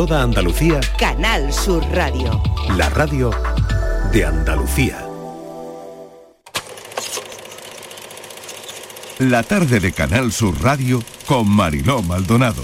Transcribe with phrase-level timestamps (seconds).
[0.00, 0.80] Toda Andalucía.
[0.98, 2.42] Canal Sur Radio.
[2.74, 3.30] La radio
[4.10, 5.06] de Andalucía.
[9.18, 12.62] La tarde de Canal Sur Radio con Mariló Maldonado.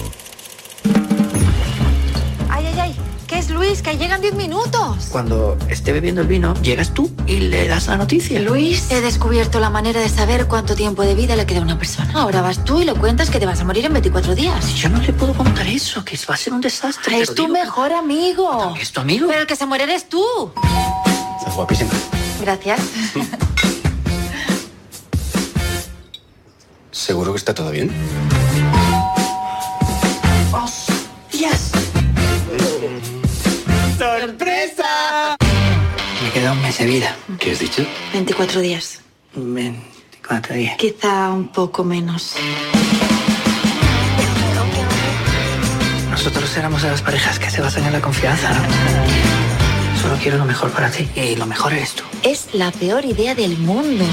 [3.77, 3.83] Luis?
[3.83, 5.09] Que llegan 10 minutos.
[5.11, 8.41] Cuando esté bebiendo el vino, llegas tú y le das la noticia.
[8.41, 11.79] Luis, he descubierto la manera de saber cuánto tiempo de vida le queda a una
[11.79, 12.11] persona.
[12.15, 14.75] Ahora vas tú y le cuentas que te vas a morir en 24 días.
[14.75, 17.21] Yo no le puedo contar eso, que va a ser un desastre.
[17.21, 18.75] Es tu mejor amigo.
[18.81, 19.27] ¿Es tu amigo?
[19.29, 20.25] Pero el que se muere eres tú.
[21.39, 21.91] Estás guapísima.
[22.41, 22.81] Gracias.
[26.91, 27.91] ¿Seguro que está todo bien?
[34.37, 35.37] ¡Sorpresa!
[36.23, 37.17] Me queda un mes de vida.
[37.39, 37.87] ¿Qué has dicho?
[38.13, 39.01] 24 días.
[39.35, 40.77] 24 días.
[40.77, 42.35] Quizá un poco menos.
[46.11, 48.61] Nosotros éramos de las parejas que se basan en la confianza, ¿no?
[50.03, 52.05] Solo quiero lo mejor para ti y lo mejor eres tú.
[52.23, 54.05] Es la peor idea del mundo.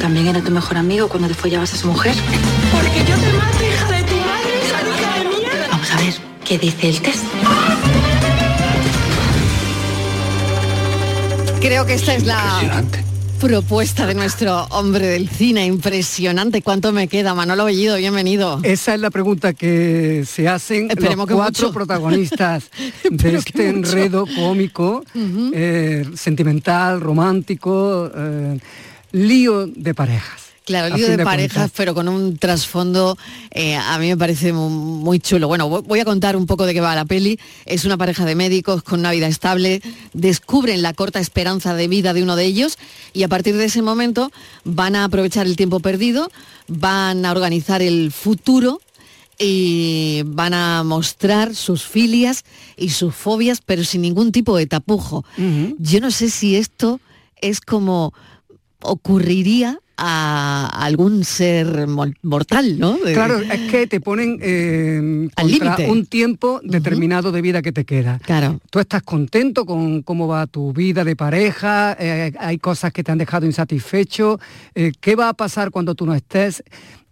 [0.00, 2.14] También era tu mejor amigo cuando te follabas a su mujer.
[2.70, 5.68] Porque yo te mato, hija de tu madre, hija de mía.
[5.72, 7.24] Vamos a ver qué dice el test.
[11.60, 12.84] Creo que esta es la
[13.38, 15.66] propuesta de nuestro hombre del cine.
[15.66, 16.62] Impresionante.
[16.62, 17.34] ¿Cuánto me queda?
[17.34, 18.60] Manolo Bellido, bienvenido.
[18.62, 21.74] Esa es la pregunta que se hacen Esperemos los que cuatro mucho.
[21.74, 22.70] protagonistas
[23.10, 25.04] de este enredo cómico,
[25.52, 28.58] eh, sentimental, romántico, eh,
[29.12, 30.47] lío de parejas.
[30.68, 33.16] Claro, lío fin de, parejas, pero con un trasfondo,
[33.50, 35.48] eh, a mí me parece mu- muy chulo.
[35.48, 37.38] Bueno, vo- voy a contar un poco de qué va la peli.
[37.64, 39.80] Es una pareja de médicos con una vida estable,
[40.12, 42.76] descubren la corta esperanza de vida de uno de ellos
[43.14, 44.30] y a partir de ese momento
[44.64, 46.30] van a aprovechar el tiempo perdido,
[46.68, 48.80] van a organizar el futuro
[49.38, 52.44] y van a mostrar sus filias
[52.76, 55.24] y sus fobias, pero sin ningún tipo de tapujo.
[55.78, 57.00] Yo no sé si esto
[57.40, 58.12] es como
[58.82, 61.86] ocurriría a algún ser
[62.22, 62.96] mortal, ¿no?
[62.98, 65.90] De- Claro, es que te ponen eh, Al contra límite.
[65.90, 68.20] un tiempo determinado de vida que te queda.
[68.24, 68.60] Claro.
[68.70, 73.10] Tú estás contento con cómo va tu vida de pareja, eh, hay cosas que te
[73.10, 74.38] han dejado insatisfecho.
[74.74, 76.62] eh, ¿Qué va a pasar cuando tú no estés?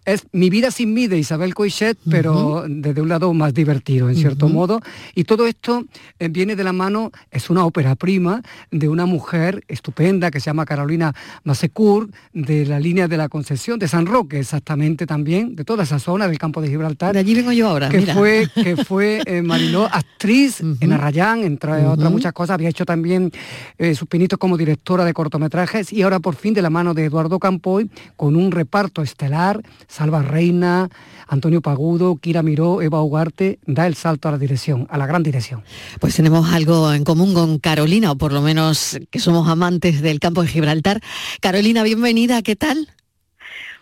[0.06, 4.14] Es Mi vida sin mí de Isabel Coixet, pero desde un lado más divertido, en
[4.14, 4.80] cierto modo.
[5.16, 5.84] Y todo esto
[6.20, 8.40] eh, viene de la mano, es una ópera prima
[8.70, 11.12] de una mujer estupenda que se llama Carolina
[11.42, 15.98] Masecur, de la línea de la Concesión, de San Roque exactamente también, de toda esa
[15.98, 17.12] zona del campo de Gibraltar.
[17.12, 18.14] De allí vengo yo ahora, Que mira.
[18.14, 22.54] fue, que fue eh, Mariló, actriz en Arrayán, entre otras muchas cosas.
[22.54, 23.32] Había hecho también
[23.76, 27.06] eh, sus pinitos como directora de cortometrajes y ahora por fin de la mano de
[27.06, 29.60] Eduardo Campoy, con un reparto estelar,
[29.96, 30.90] Salva Reina,
[31.26, 35.22] Antonio Pagudo, Kira Miró, Eva Ugarte, da el salto a la dirección, a la gran
[35.22, 35.64] dirección.
[36.00, 40.20] Pues tenemos algo en común con Carolina, o por lo menos que somos amantes del
[40.20, 41.00] campo de Gibraltar.
[41.40, 42.92] Carolina, bienvenida, ¿qué tal?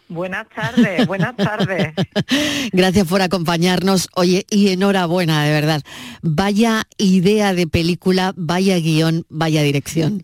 [0.07, 1.95] Buenas tardes, buenas tardes.
[2.73, 4.09] Gracias por acompañarnos.
[4.15, 5.83] Oye, y enhorabuena, de verdad.
[6.23, 10.23] Vaya idea de película, vaya guion, vaya dirección.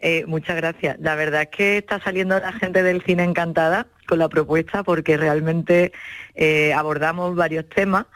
[0.00, 0.98] Eh, muchas gracias.
[0.98, 5.16] La verdad es que está saliendo la gente del cine encantada con la propuesta porque
[5.16, 5.92] realmente
[6.34, 8.06] eh, abordamos varios temas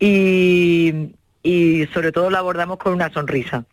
[0.00, 3.64] y, y sobre todo lo abordamos con una sonrisa.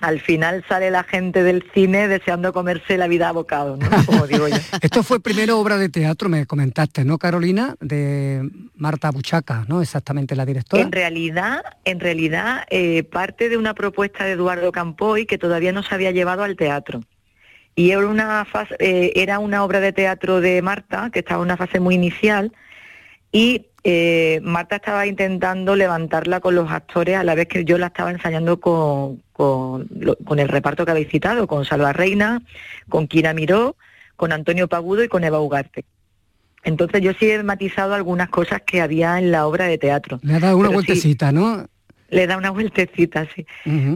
[0.00, 3.86] Al final sale la gente del cine deseando comerse la vida a bocado, ¿no?
[4.06, 4.56] Como digo yo.
[4.80, 7.76] Esto fue primero obra de teatro, me comentaste, ¿no, Carolina?
[7.80, 9.82] De Marta Buchaca, ¿no?
[9.82, 10.82] Exactamente la directora.
[10.82, 15.82] En realidad, en realidad eh, parte de una propuesta de Eduardo Campoy que todavía no
[15.82, 17.02] se había llevado al teatro.
[17.76, 21.44] Y era una, fase- eh, era una obra de teatro de Marta, que estaba en
[21.44, 22.52] una fase muy inicial,
[23.32, 27.86] y eh, Marta estaba intentando levantarla con los actores a la vez que yo la
[27.86, 32.42] estaba ensayando con, con, lo- con el reparto que habéis citado, con Salva Reina,
[32.88, 33.76] con Kira Miró,
[34.16, 35.84] con Antonio Pagudo y con Eva Ugarte.
[36.62, 40.20] Entonces yo sí he matizado algunas cosas que había en la obra de teatro.
[40.22, 41.66] Le ha dado una sí, vueltecita, ¿no?
[42.10, 43.46] Le da una vueltecita, sí.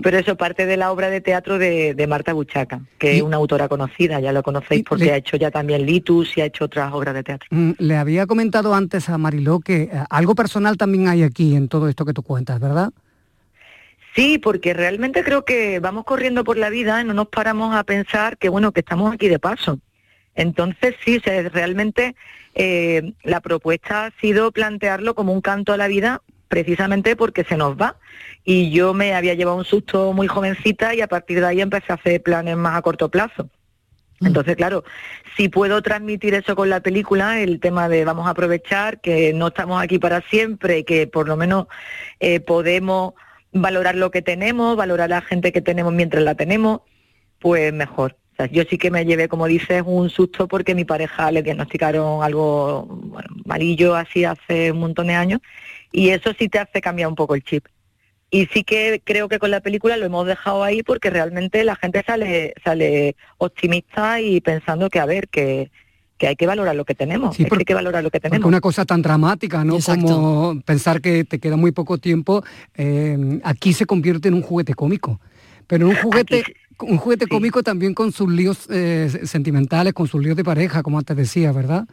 [0.03, 3.23] Pero eso parte de la obra de teatro de, de Marta Buchaca, que Y- es
[3.23, 6.47] una autora conocida, ya lo conocéis porque le- ha hecho ya también Litus y ha
[6.47, 7.49] hecho otras obras de teatro.
[7.51, 11.69] Mm, Le había comentado antes a Mariló que eh, algo personal también hay aquí en
[11.69, 12.91] todo esto que tú cuentas, ¿verdad?
[14.15, 17.83] Sí, porque realmente creo que vamos corriendo por la vida y no nos paramos a
[17.83, 19.81] pensar que bueno, que estamos aquí de paso.
[20.37, 22.15] Entonces sí, realmente
[22.55, 27.57] eh, la propuesta ha sido plantearlo como un canto a la vida precisamente porque se
[27.57, 27.97] nos va.
[28.45, 31.93] Y yo me había llevado un susto muy jovencita y a partir de ahí empecé
[31.93, 33.49] a hacer planes más a corto plazo.
[34.21, 34.85] Entonces, claro,
[35.37, 39.49] si puedo transmitir eso con la película, el tema de vamos a aprovechar que no
[39.49, 41.67] estamos aquí para siempre, que por lo menos
[42.21, 43.15] eh, podemos
[43.53, 46.81] valorar lo que tenemos, valorar a la gente que tenemos mientras la tenemos,
[47.39, 48.17] pues mejor.
[48.33, 51.43] O sea, yo sí que me llevé, como dices, un susto porque mi pareja le
[51.43, 55.41] diagnosticaron algo bueno, malillo así hace un montón de años
[55.95, 57.67] y eso sí te hace cambiar un poco el chip.
[58.31, 61.77] Y sí que creo que con la película lo hemos dejado ahí porque realmente la
[61.77, 65.71] gente sale, sale optimista y pensando que, a ver, que,
[66.19, 68.11] que hay que valorar lo que tenemos, Sí, es que porque- hay que valorar lo
[68.11, 68.45] que tenemos.
[68.45, 69.77] una cosa tan dramática, ¿no?
[69.77, 70.07] Exacto.
[70.07, 72.43] Como pensar que te queda muy poco tiempo,
[72.75, 75.21] eh, aquí se convierte en un juguete cómico.
[75.69, 77.31] Pero un juguete, Aquí un juguete sí.
[77.31, 81.53] cómico también con sus líos eh, sentimentales, con sus líos de pareja, como antes decía,
[81.53, 81.87] ¿verdad?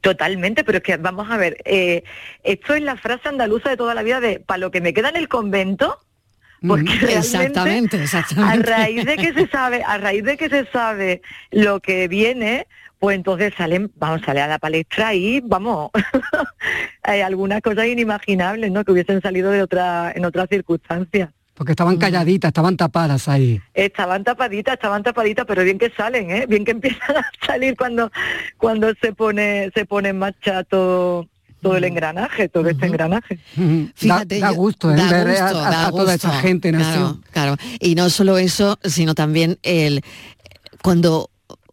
[0.00, 2.04] Totalmente, pero es que vamos a ver, eh,
[2.42, 5.08] esto es la frase andaluza de toda la vida de para lo que me queda
[5.08, 5.98] en el convento,
[6.66, 8.70] porque Mm, realmente Exactamente, a exactamente.
[8.70, 12.66] raíz de que se sabe, a raíz de que se sabe lo que viene,
[12.98, 15.90] pues entonces salen, vamos, sale a la palestra y vamos,
[17.02, 18.84] hay algunas cosas inimaginables, ¿no?
[18.84, 21.30] Que hubiesen salido de otra, en otras circunstancias.
[21.54, 23.60] Porque estaban calladitas, estaban tapadas ahí.
[23.74, 26.46] Estaban tapaditas, estaban tapaditas, pero bien que salen, ¿eh?
[26.48, 28.10] Bien que empiezan a salir cuando,
[28.56, 31.28] cuando se pone, se pone en marcha todo,
[31.60, 33.38] todo el engranaje, todo este engranaje.
[33.54, 34.96] Da- Fíjate, da, gusto, ¿eh?
[34.96, 37.24] da ver a- gusto, a, da a toda esa gente en claro, acción.
[37.32, 37.56] claro.
[37.80, 40.00] Y no solo eso, sino también el
[40.82, 41.28] cuando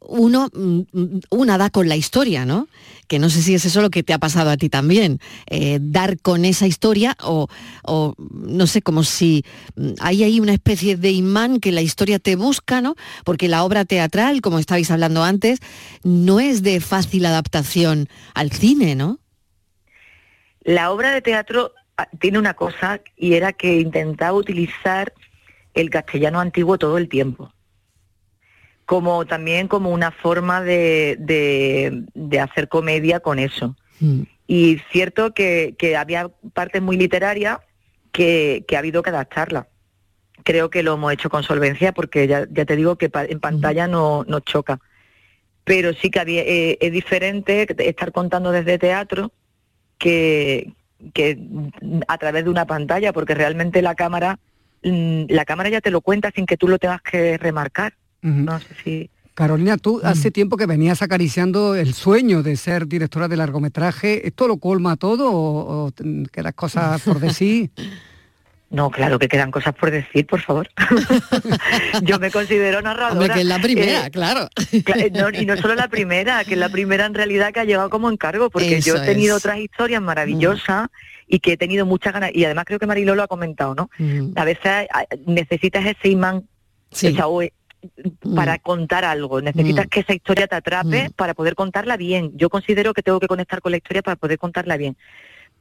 [0.09, 2.67] uno mm, mm, una da con la historia, ¿no?
[3.07, 5.79] Que no sé si es eso lo que te ha pasado a ti también, eh,
[5.81, 7.47] dar con esa historia o,
[7.83, 9.45] o, no sé, como si
[9.75, 12.95] mm, hay ahí una especie de imán que la historia te busca, ¿no?
[13.23, 15.59] Porque la obra teatral, como estabais hablando antes,
[16.03, 19.19] no es de fácil adaptación al cine, ¿no?
[20.61, 25.13] La obra de teatro ah, tiene una cosa y era que intentaba utilizar
[25.73, 27.51] el castellano antiguo todo el tiempo.
[28.89, 33.75] Como también como una forma de, de- de hacer comedia con eso.
[33.99, 34.21] Mm.
[34.47, 37.59] Y cierto que, que había partes muy literarias
[38.11, 39.67] que, que ha habido que adaptarla.
[40.43, 43.87] Creo que lo hemos hecho con solvencia porque ya, ya te digo que en pantalla
[43.87, 44.79] no nos choca.
[45.65, 49.31] Pero sí que había, eh, es diferente estar contando desde teatro
[49.99, 50.73] que,
[51.13, 51.37] que
[52.07, 54.39] a través de una pantalla, porque realmente la cámara,
[54.81, 57.93] mm, la cámara ya te lo cuenta sin que tú lo tengas que remarcar.
[58.21, 59.09] No sé si.
[59.33, 64.27] Carolina, tú hace tiempo que venías acariciando el sueño de ser directora de largometraje.
[64.27, 65.93] ¿Esto lo colma todo o, o
[66.31, 67.71] quedan cosas por decir?
[68.71, 70.69] No, claro que quedan cosas por decir, por favor.
[72.03, 73.13] Yo me considero narradora.
[73.19, 74.47] Hombre, que es la primera, Eh, claro.
[75.11, 77.89] No, y no solo la primera, que es la primera en realidad que ha llegado
[77.89, 79.43] como encargo, porque yo he tenido es.
[79.43, 80.89] otras historias maravillosas
[81.27, 83.89] y que he tenido muchas ganas, y además creo que Mariló lo ha comentado, ¿no?
[83.97, 84.33] Mm.
[84.35, 84.87] A veces
[85.25, 86.43] necesitas ese imán
[86.91, 87.07] Sí.
[87.07, 87.51] eh,
[88.35, 88.59] para Mm.
[88.61, 89.89] contar algo, necesitas Mm.
[89.89, 91.11] que esa historia te atrape Mm.
[91.13, 92.31] para poder contarla bien.
[92.35, 94.97] Yo considero que tengo que conectar con la historia para poder contarla bien.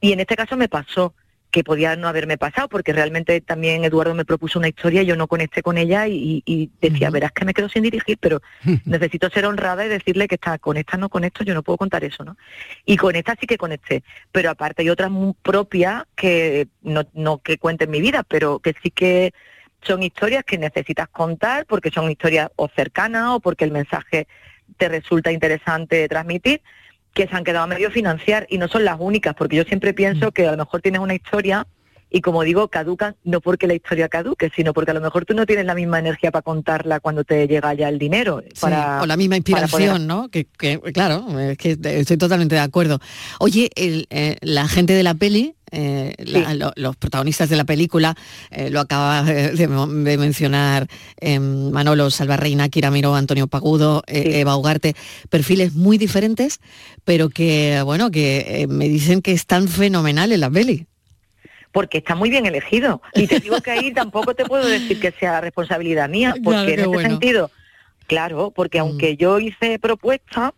[0.01, 1.13] Y en este caso me pasó
[1.51, 5.15] que podía no haberme pasado, porque realmente también Eduardo me propuso una historia y yo
[5.15, 8.39] no conecté con ella y, y decía, verás que me quedo sin dirigir, pero
[8.85, 11.77] necesito ser honrada y decirle que está con esta no con esto, yo no puedo
[11.77, 12.37] contar eso, ¿no?
[12.85, 17.39] Y con esta sí que conecté, pero aparte hay otras muy propias que no, no
[17.39, 19.33] que cuenten mi vida, pero que sí que
[19.81, 24.27] son historias que necesitas contar porque son historias o cercanas o porque el mensaje
[24.77, 26.61] te resulta interesante de transmitir
[27.13, 29.93] que se han quedado a medio financiar y no son las únicas, porque yo siempre
[29.93, 31.65] pienso que a lo mejor tienes una historia
[32.09, 35.33] y como digo, caducan no porque la historia caduque, sino porque a lo mejor tú
[35.33, 38.41] no tienes la misma energía para contarla cuando te llega ya el dinero.
[38.53, 40.29] Sí, para, o la misma poder- inspiración, ¿no?
[40.29, 42.99] Que, que, claro, es que estoy totalmente de acuerdo.
[43.39, 46.57] Oye, el, eh, la gente de la peli, eh, la- Sí.
[46.57, 48.15] lo- los protagonistas de la película,
[48.49, 50.87] eh, lo acaba de, de mencionar
[51.21, 54.33] eh, Manolo Salvarreina, Kira Miró, Antonio Pagudo, eh, Sí.
[54.39, 54.95] Eva Ugarte,
[55.29, 56.59] perfiles muy diferentes,
[57.03, 60.87] pero que, bueno, que eh, me dicen que están fenomenales la peli.
[61.71, 63.01] Porque está muy bien elegido.
[63.13, 66.69] Y te digo que ahí tampoco te puedo decir que sea responsabilidad mía, porque Claro,
[66.73, 67.09] en ese bueno.
[67.09, 67.51] sentido,
[68.07, 68.81] claro, porque Mm.
[68.81, 70.53] aunque yo hice propuesta,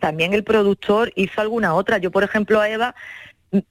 [0.00, 1.98] también el productor hizo alguna otra.
[1.98, 2.94] Yo, por ejemplo, a Eva,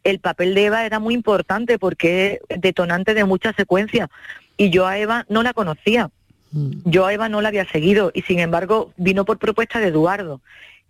[0.04, 4.10] el papel de Eva era muy importante porque es detonante de muchas secuencias.
[4.58, 6.10] Y yo a Eva no la conocía.
[6.52, 6.72] Mm.
[6.86, 10.42] Yo a Eva no la había seguido y sin embargo vino por propuesta de Eduardo.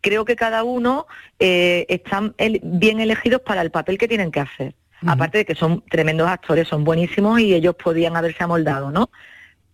[0.02, 1.08] Creo que cada uno
[1.40, 4.74] eh, están el- bien elegidos para el papel que tienen que hacer.
[5.08, 9.10] Aparte de que son tremendos actores, son buenísimos y ellos podían haberse amoldado, ¿no?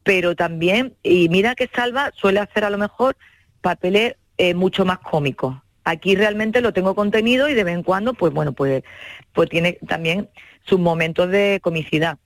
[0.04, 3.16] Pero también, y mira que Salva suele hacer a lo mejor
[3.62, 5.58] papeles eh, mucho más cómicos.
[5.84, 8.84] Aquí realmente lo tengo contenido y de vez en cuando, pues bueno, pues,
[9.34, 10.30] pues tiene también
[10.66, 12.18] sus momentos de comicidad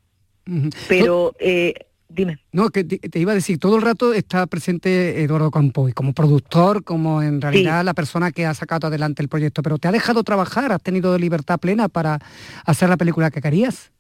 [0.88, 1.74] pero eh,
[2.16, 2.40] dime.
[2.52, 6.14] No, que te, te iba a decir, todo el rato está presente Eduardo Campoy, como
[6.14, 9.92] productor, como en realidad la persona que ha sacado adelante el proyecto, pero ¿te ha
[9.92, 10.72] dejado trabajar?
[10.72, 12.20] ¿Has tenido libertad plena para
[12.66, 13.92] hacer la película que querías?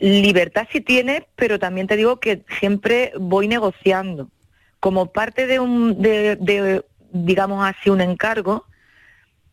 [0.00, 4.30] Libertad sí tiene, pero también te digo que siempre voy negociando.
[4.80, 6.82] Como parte de un, de, de,
[7.12, 8.64] digamos así, un encargo,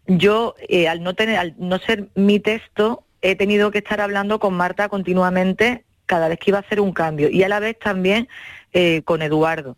[0.07, 4.39] yo eh, al no tener, al no ser mi texto, he tenido que estar hablando
[4.39, 7.77] con Marta continuamente cada vez que iba a hacer un cambio y a la vez
[7.77, 8.27] también
[8.73, 9.77] eh, con Eduardo,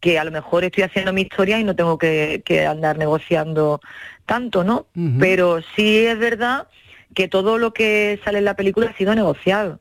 [0.00, 3.80] que a lo mejor estoy haciendo mi historia y no tengo que, que andar negociando
[4.26, 4.86] tanto, ¿no?
[5.18, 6.68] Pero sí es verdad
[7.14, 9.80] que todo lo que sale en la película ha sido negociado.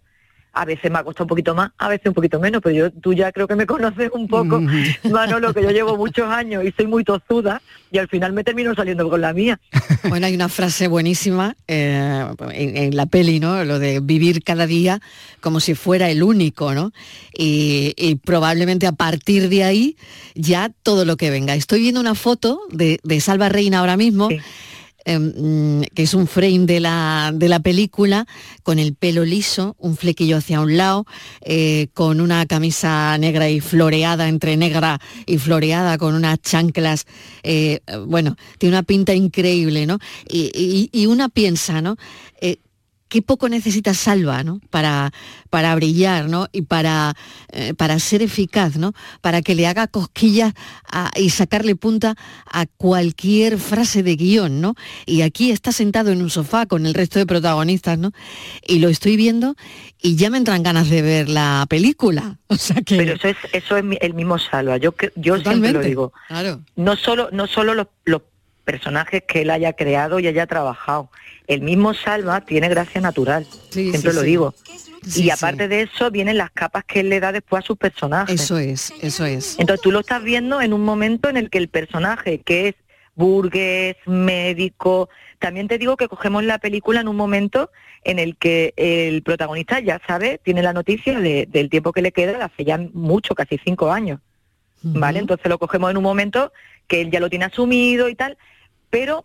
[0.54, 2.92] A veces me ha costado un poquito más, a veces un poquito menos, pero yo,
[2.92, 4.62] tú ya creo que me conoces un poco,
[5.12, 8.74] Manolo, que yo llevo muchos años y soy muy tozuda y al final me termino
[8.76, 9.60] saliendo con la mía.
[10.10, 13.64] Bueno, hay una frase buenísima eh, en, en la peli, ¿no?
[13.64, 15.00] Lo de vivir cada día
[15.40, 16.92] como si fuera el único, ¿no?
[17.36, 19.98] Y, y probablemente a partir de ahí
[20.36, 21.56] ya todo lo que venga.
[21.56, 24.30] Estoy viendo una foto de, de Salva Reina ahora mismo.
[25.06, 28.26] Mm, que es un frame de la, de la película,
[28.64, 31.06] con el pelo liso, un flequillo hacia un lado,
[31.42, 37.06] eh, con una camisa negra y floreada, entre negra y floreada, con unas chanclas,
[37.44, 40.00] eh, bueno, tiene una pinta increíble, ¿no?
[40.28, 41.98] Y, y- y una piensa, ¿no?
[43.14, 44.60] Qué poco necesita Salva, ¿no?
[44.72, 45.12] Para,
[45.52, 46.48] para brillar, ¿no?
[46.52, 47.14] Y para,
[47.52, 48.94] eh, para ser eficaz, ¿no?
[49.22, 50.52] Para que le haga cosquillas
[50.92, 52.16] a- y sacarle punta
[52.52, 54.74] a cualquier frase de guion, ¿no?
[55.06, 58.14] Y aquí está sentado en un sofá con el resto de protagonistas, ¿no?
[58.66, 59.54] Y lo estoy viendo
[60.02, 62.40] y ya me entran ganas de ver la película.
[62.48, 62.98] O sea que...
[62.98, 64.78] Pero eso es, eso es el mismo Salva.
[64.78, 66.14] Yo, yo siempre lo digo.
[66.30, 66.62] Claro.
[66.76, 68.24] No solo, no solo los, los
[68.64, 71.10] personajes que él haya creado y haya trabajado.
[71.48, 73.46] El mismo Salva tiene gracia natural.
[73.70, 74.26] siempre sí, lo sí.
[74.28, 74.54] digo.
[75.16, 78.40] Y aparte de eso vienen las capas que él le da después a sus personajes.
[78.42, 79.60] Eso es, eso es.
[79.60, 82.76] Entonces tú lo estás viendo en un momento en el que el personaje, que es
[83.16, 85.10] burgués, médico,
[85.40, 87.70] también te digo que cogemos la película en un momento
[88.06, 92.12] en el que el protagonista ya sabe, tiene la noticia de- del tiempo que le
[92.12, 94.20] queda, hace ya mucho, casi cinco años.
[94.86, 95.20] ¿Vale?
[95.20, 96.52] Entonces lo cogemos en un momento
[96.88, 98.38] que él ya lo tiene asumido y tal,
[98.90, 99.24] pero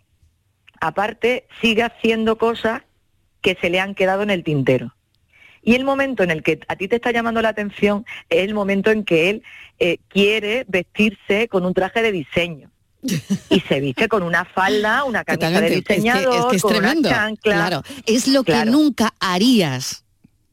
[0.81, 2.81] aparte sigue haciendo cosas
[3.41, 4.93] que se le han quedado en el tintero.
[5.61, 8.53] Y el momento en el que a ti te está llamando la atención es el
[8.53, 9.43] momento en que él
[9.77, 12.71] eh, quiere vestirse con un traje de diseño.
[13.49, 15.77] Y se viste con una falda, una camisa de Totalmente.
[15.77, 17.09] Es que- diseñador, es que es con tremendo.
[17.09, 17.53] una chancla.
[17.55, 18.71] Claro, es lo que Claro.
[18.71, 20.03] nunca harías.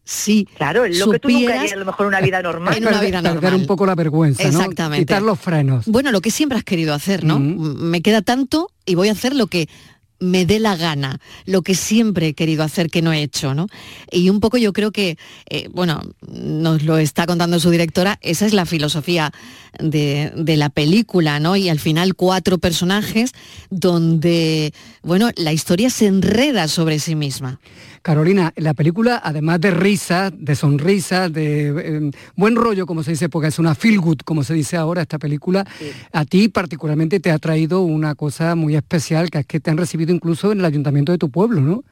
[0.05, 2.41] Sí, Claro, es lo que tú nunca supieras- harías a lo mejor en una vida
[2.43, 2.75] normal.
[2.79, 3.55] En una vida Perder normal.
[3.55, 4.49] un poco la vergüenza, ¿no?
[4.61, 5.03] Exactamente.
[5.05, 5.87] Quitar los frenos.
[5.87, 7.41] Bueno, lo que siempre has querido hacer, ¿no?
[7.41, 9.69] Me queda tanto y voy a hacer lo que
[10.19, 13.67] me dé la gana, lo que siempre he querido hacer que no he hecho, ¿no?
[14.11, 15.19] Y un poco yo creo que,
[15.49, 19.33] eh, bueno, nos lo está contando su directora, esa es la filosofía
[19.79, 21.57] de, de la película, ¿no?
[21.57, 23.33] Y al final cuatro personajes
[23.71, 27.61] donde, bueno, la historia se enreda sobre sí misma.
[28.07, 33.29] Carolina, la película, además de risas, de sonrisas, de eh, buen rollo, como se dice,
[33.29, 35.67] porque es una feel good, como se dice ahora, esta película,
[36.13, 39.77] a ti particularmente te ha traído una cosa muy especial, que es que te han
[39.77, 41.83] recibido incluso en el ayuntamiento de tu pueblo, ¿no?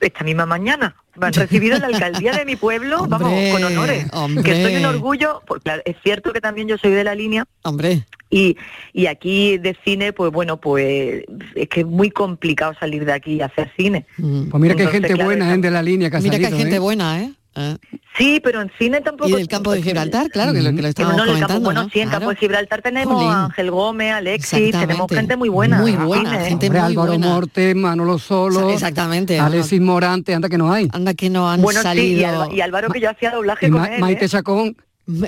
[0.00, 0.96] esta misma mañana.
[1.16, 4.06] Me han recibido en la alcaldía de mi pueblo, vamos, con honores.
[4.12, 4.42] hombre.
[4.42, 7.46] Que soy un orgullo, porque es cierto que también yo soy de la línea.
[7.62, 8.04] Hombre.
[8.34, 8.56] Y,
[8.92, 11.24] y aquí de cine, pues bueno, pues
[11.54, 14.06] es que es muy complicado salir de aquí y hacer cine.
[14.16, 15.58] Pues mira que hay Entonces, gente claro, buena, ¿eh?
[15.58, 16.78] de la línea que ha Mira que hay gente ¿eh?
[16.80, 17.32] buena, ¿eh?
[17.56, 17.76] Eh.
[18.18, 19.28] Sí, pero en cine tampoco.
[19.28, 21.46] Y del campo de Gibraltar, claro, que lo, que lo estábamos no, en el campo,
[21.46, 21.90] comentando, bueno, ¿no?
[21.90, 23.30] sí, en campo de Gibraltar tenemos Jolín.
[23.30, 25.78] a Ángel Gómez, Alexis, tenemos gente muy buena.
[25.78, 27.26] Muy en buena, cine, gente Hombre, muy Álvaro buena.
[27.28, 29.38] Morte, Manolo Solo, Exactamente.
[29.38, 30.88] Alexis Morante, anda que no hay.
[30.92, 32.20] Anda que no han Bueno, sí, salido.
[32.20, 34.00] y, Alba- y Álvaro que yo hacía doblaje Y con Ma- él.
[34.00, 34.28] Maite ¿eh?
[34.28, 34.76] Chacón.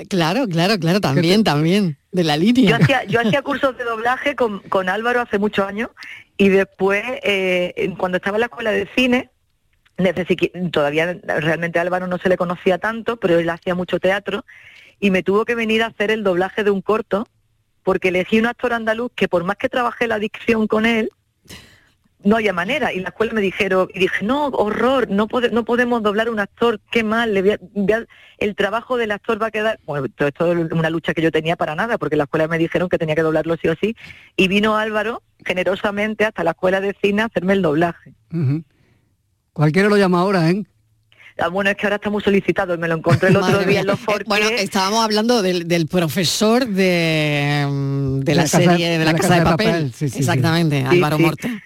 [0.09, 1.97] Claro, claro, claro, también, también.
[2.11, 2.77] De la Yo línea.
[2.77, 5.89] hacía, yo hacía cursos de doblaje con, con Álvaro hace muchos años
[6.35, 9.29] y después, eh, cuando estaba en la escuela de cine,
[10.71, 14.45] todavía realmente a Álvaro no se le conocía tanto, pero él hacía mucho teatro
[14.99, 17.27] y me tuvo que venir a hacer el doblaje de un corto
[17.83, 21.09] porque elegí un actor andaluz que por más que trabajé la dicción con él,
[22.23, 22.91] no había manera.
[22.93, 26.29] Y en la escuela me dijeron, y dije, no, horror, no, pode- no podemos doblar
[26.29, 28.05] un actor, qué mal, le voy a- voy a-
[28.39, 29.79] el trabajo del actor va a quedar...
[29.85, 32.47] Bueno, todo esto es una lucha que yo tenía para nada, porque en la escuela
[32.47, 33.95] me dijeron que tenía que doblarlo sí o sí,
[34.35, 38.13] y vino Álvaro generosamente hasta la escuela de cine a hacerme el doblaje.
[39.53, 40.63] Cualquiera lo llama ahora, ¿eh?
[41.39, 43.81] Ah, bueno, es que ahora está muy solicitado, y me lo encontré el otro día
[43.81, 43.99] en los.
[44.25, 47.65] Bueno, estábamos hablando del, del profesor de,
[48.23, 49.91] de la, La Casa- serie de la, Casa, de Papel.
[49.93, 50.19] sí, sí, sí.
[50.19, 51.19] Exactamente, Sí, Álvaro.
[51.19, 51.61] Morte.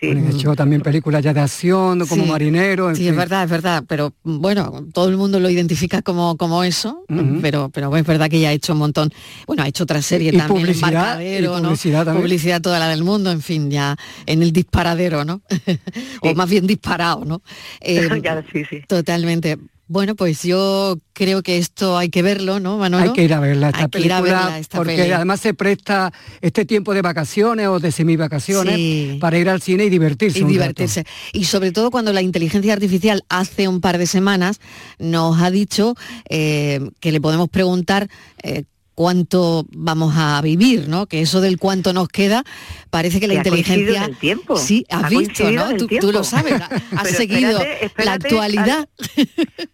[0.00, 0.10] Sí.
[0.10, 2.28] Han hecho también películas ya de acción, como Sí.
[2.30, 2.88] marinero.
[2.90, 3.10] en Sí, fin.
[3.10, 7.04] es verdad, es verdad, pero bueno, todo el mundo lo identifica como, como eso,
[7.40, 9.10] pero, pero es verdad que ya ha hecho un montón.
[9.46, 11.60] Bueno, ha hecho otra serie Y también, publicidad, y ¿no?
[11.62, 12.22] publicidad también.
[12.22, 15.42] Publicidad toda la del mundo, en fin, ya en el disparadero, ¿no?
[16.22, 17.42] o más bien disparado, ¿no?
[17.80, 18.82] Eh, Ya, sí, sí.
[18.88, 19.58] Totalmente.
[19.90, 23.04] Bueno, pues yo creo que esto hay que verlo, ¿no, Manolo?
[23.04, 25.12] Hay que ir a verla esta Hay que ir a verla, esta porque peli.
[25.12, 29.16] además se presta este tiempo de vacaciones o de semivacaciones Sí.
[29.18, 30.40] para ir al cine y divertirse.
[30.40, 30.52] y un rato.
[30.52, 31.04] divertirse.
[31.32, 34.60] Y sobre todo cuando la inteligencia artificial hace un par de semanas
[34.98, 35.94] nos ha dicho
[36.28, 38.08] eh, que le podemos preguntar
[38.42, 38.64] eh,
[38.98, 41.06] cuánto vamos a vivir, ¿no?
[41.06, 42.42] Que eso del cuánto nos queda,
[42.90, 44.02] parece que la ha inteligencia...
[44.02, 44.56] en el tiempo.
[44.56, 45.76] Sí, has Ha visto, ¿no?
[45.76, 46.54] Tú, lo sabes,
[46.96, 48.88] has seguido espérate, la actualidad.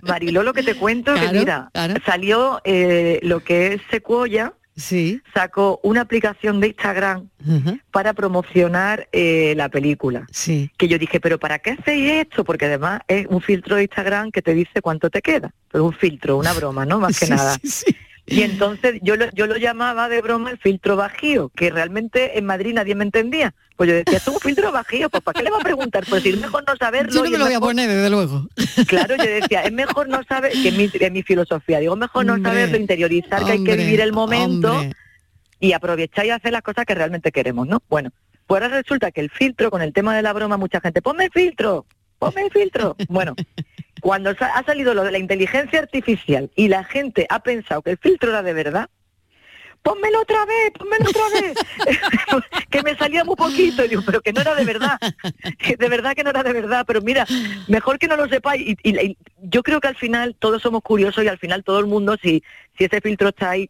[0.03, 1.95] Mariló, lo que te cuento Claro, que mira, claro.
[2.05, 5.23] salió eh, lo que es Sequoia, Sí.
[5.33, 7.31] sacó una aplicación de Instagram
[7.93, 10.27] para promocionar eh, la película.
[10.33, 10.71] Sí.
[10.77, 12.45] Que yo dije, pero ¿para qué hacéis esto?
[12.45, 15.55] Porque además es un filtro de Instagram que te dice cuánto te queda.
[15.73, 16.99] Pero un filtro, una broma, ¿no?
[17.01, 17.57] Más que nada.
[17.65, 17.97] sí.
[18.27, 22.47] Y entonces yo lo, yo lo llamaba de broma el filtro bajío, que realmente en
[22.47, 23.55] Madrid nadie me entendía.
[23.77, 26.05] Pues yo decía, es un filtro bajío, pues ¿para qué le va a preguntar?
[26.09, 27.13] Pues es mejor no saberlo.
[27.13, 28.47] Yo no me lo voy a mejor- poner, desde luego.
[28.87, 32.25] Claro, yo decía, es mejor no saber, que es mi, es mi filosofía, digo, mejor
[32.25, 34.93] no Hombre, saberlo, interiorizar que hay que vivir el momento hombre.
[35.61, 37.83] y aprovechar y hacer las cosas que realmente queremos, ¿no?
[37.91, 38.11] Bueno,
[38.47, 41.25] pues ahora resulta que el filtro, con el tema de la broma, mucha gente, ponme
[41.27, 41.85] el filtro,
[42.25, 42.97] ponme el filtro.
[43.09, 43.35] Bueno,
[44.01, 47.99] cuando ha salido lo de la inteligencia artificial y la gente ha pensado que el
[47.99, 48.89] filtro era de verdad,
[49.83, 51.55] pónmelo otra vez, pónmelo otra vez,
[52.71, 54.99] que me salía muy poquito, digo, pero que no era de verdad,
[55.79, 57.27] de verdad que no era de verdad, pero mira,
[57.69, 60.81] mejor que no lo sepáis, y, y- y yo creo que al final todos somos
[60.83, 62.43] curiosos y al final todo el mundo, si,
[62.79, 63.69] si ese filtro está ahí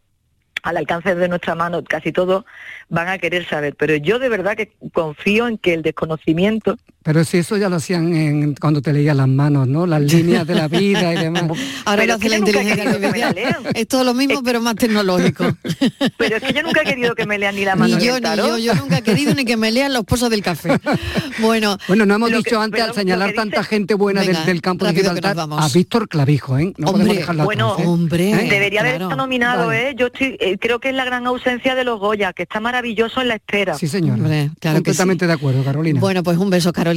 [0.63, 2.45] al alcance de nuestra mano, casi todos
[2.89, 7.23] van a querer saber, pero yo de verdad que confío en que el desconocimiento Pero
[7.23, 9.85] si eso ya lo hacían en- cuando te leían las manos, ¿no?
[9.85, 11.43] Las líneas de la vida y demás.
[11.85, 13.35] Ahora Pero lo hace la inteligencia artificial.
[13.75, 15.45] Es todo lo mismo, pero más tecnológico.
[16.17, 18.19] Pero es que yo nunca he querido que me lean ni la mano Ni yo,
[18.19, 20.79] ni yo, yo nunca he querido ni que me lean los pozos del café.
[21.39, 24.45] Bueno, Bueno, no hemos dicho que- antes pero al señalar tanta gente buena del- Venga,
[24.45, 26.73] del, campo de Gibraltar a Víctor Clavijo, ¿eh?
[26.77, 27.89] No Hombre, podemos dejarlo Bueno, atrás, ¿eh?
[27.89, 28.49] hombre, ¿Eh?
[28.49, 29.89] Debería haber estado nominado, Vale.
[29.91, 29.95] ¿eh?
[29.95, 33.21] Yo estoy, eh, creo que es la gran ausencia de los Goya, que está maravilloso
[33.21, 33.75] en la espera.
[33.77, 34.15] Sí, señor.
[34.17, 35.27] Hombre, claro que Completamente sí.
[35.27, 35.99] de acuerdo, Carolina.
[35.99, 36.94] Bueno, pues un beso, Carolina.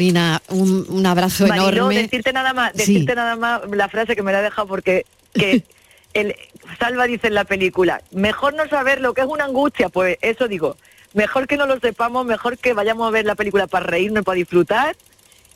[0.49, 2.03] Un, un abrazo Mariló, enorme.
[2.03, 2.79] decirte nada más, Sí.
[2.95, 5.63] decirte nada más la frase que me la ha dejado porque que
[6.15, 6.35] el
[6.79, 10.49] Salva dice en la película, mejor no saber lo que es una angustia, pues eso
[10.49, 10.77] digo,
[11.15, 14.37] mejor que no lo sepamos, mejor que vayamos a ver la película para reírnos, para
[14.37, 14.97] disfrutar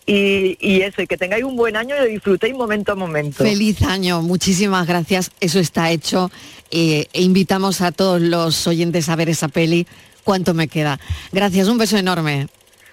[0.04, 3.44] y, y eso, y que tengáis un buen año y lo disfrutéis momento a momento.
[3.44, 5.30] Feliz año, muchísimas gracias.
[5.40, 6.30] Eso está hecho.
[6.74, 9.86] eh, e invitamos a todos los oyentes a ver esa peli.
[10.24, 10.98] ¿Cuánto me queda?
[11.32, 12.48] Gracias, un beso enorme.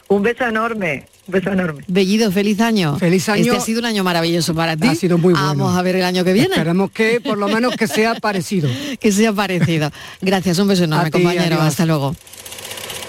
[0.07, 1.83] Un beso enorme, un beso enorme.
[1.87, 2.97] Bellido, feliz año.
[2.97, 3.43] Feliz año.
[3.43, 4.87] Este ha sido un año maravilloso para ti.
[4.87, 5.47] Ha sido muy bueno.
[5.47, 6.49] Vamos a ver el año que viene.
[6.49, 8.69] Esperemos que por lo menos que sea parecido.
[8.99, 9.91] Que sea parecido.
[10.21, 11.61] Gracias, un beso enorme, A compañero.
[11.61, 12.15] Hasta luego.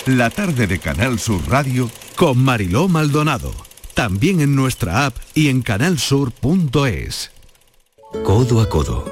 [0.06, 3.54] La tarde de Canal Sur Radio Con Mariló Maldonado.
[3.94, 7.30] También en nuestra app y en canalsur.es.
[8.24, 9.04] Codo a codo,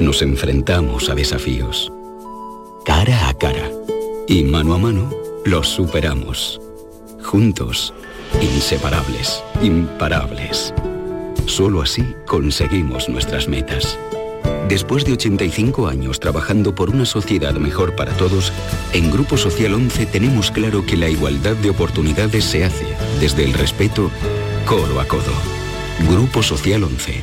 [0.00, 1.92] nos enfrentamos a desafíos.
[2.84, 3.70] Cara a cara.
[4.28, 5.10] Y mano a mano,
[5.44, 6.60] los superamos.
[7.22, 7.92] Juntos,
[8.40, 10.74] inseparables, imparables.
[11.46, 13.98] Solo así conseguimos nuestras metas.
[14.68, 18.52] Después de 85 años trabajando por una sociedad mejor para todos,
[18.92, 22.86] en Grupo Social 11 tenemos claro que la igualdad de oportunidades se hace
[23.18, 24.10] desde el respeto,
[24.66, 25.32] codo a codo.
[26.08, 27.20] Grupo Social 11.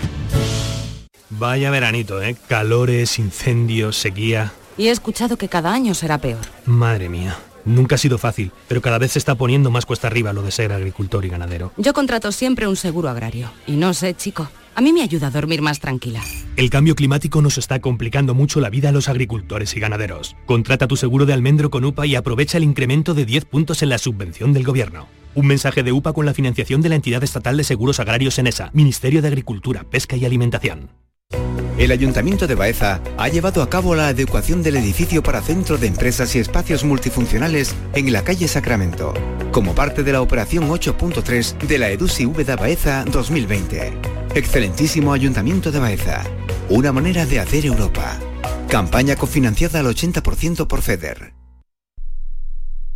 [1.30, 2.36] Vaya veranito, ¿eh?
[2.48, 4.52] Calores, incendios, sequía.
[4.78, 6.42] Y he escuchado que cada año será peor.
[6.66, 7.38] Madre mía.
[7.68, 10.52] Nunca ha sido fácil, pero cada vez se está poniendo más cuesta arriba lo de
[10.52, 11.74] ser agricultor y ganadero.
[11.76, 13.52] Yo contrato siempre un seguro agrario.
[13.68, 16.24] Y no sé, chico, a mí me ayuda a dormir más tranquila.
[16.56, 20.38] El cambio climático nos está complicando mucho la vida a los agricultores y ganaderos.
[20.46, 23.90] Contrata tu seguro de almendro con UPA y aprovecha el incremento de 10 puntos en
[23.90, 25.08] la subvención del gobierno.
[25.36, 28.48] Un mensaje de UPA con la financiación de la entidad estatal de seguros agrarios en
[28.48, 30.90] ESA, Ministerio de Agricultura, Pesca y Alimentación.
[31.78, 35.86] El Ayuntamiento de Baeza ha llevado a cabo la adecuación del edificio para centro de
[35.86, 39.14] empresas y espacios multifuncionales en la calle Sacramento,
[39.52, 43.94] como parte de la operación 8.3 de la EDUSI Úbeda Baeza 2020.
[44.34, 46.24] Excelentísimo Ayuntamiento de Baeza,
[46.70, 48.18] una manera de hacer Europa.
[48.70, 51.36] Campaña cofinanciada al 80% por FEDER.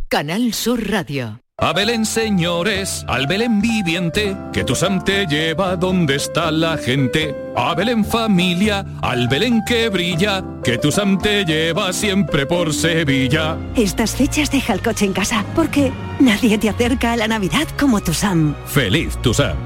[0.08, 1.41] Canal Sur Radio.
[1.58, 7.36] A Belén, señores, al Belén viviente, que tu Sam te lleva donde está la gente.
[7.54, 13.58] A Belén familia, al Belén que brilla, que tu Sam te lleva siempre por Sevilla.
[13.76, 18.00] Estas fechas deja el coche en casa, porque nadie te acerca a la Navidad como
[18.00, 18.56] tu Sam.
[18.66, 19.56] Feliz tu Sam.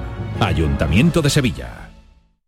[0.40, 1.75] Ayuntamiento de Sevilla.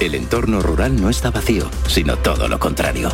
[0.00, 3.10] El entorno rural no está vacío, sino todo lo contrario.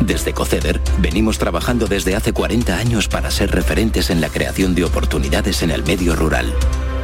[0.00, 4.84] Desde Coceder venimos trabajando desde hace 40 años para ser referentes en la creación de
[4.84, 6.52] oportunidades en el medio rural.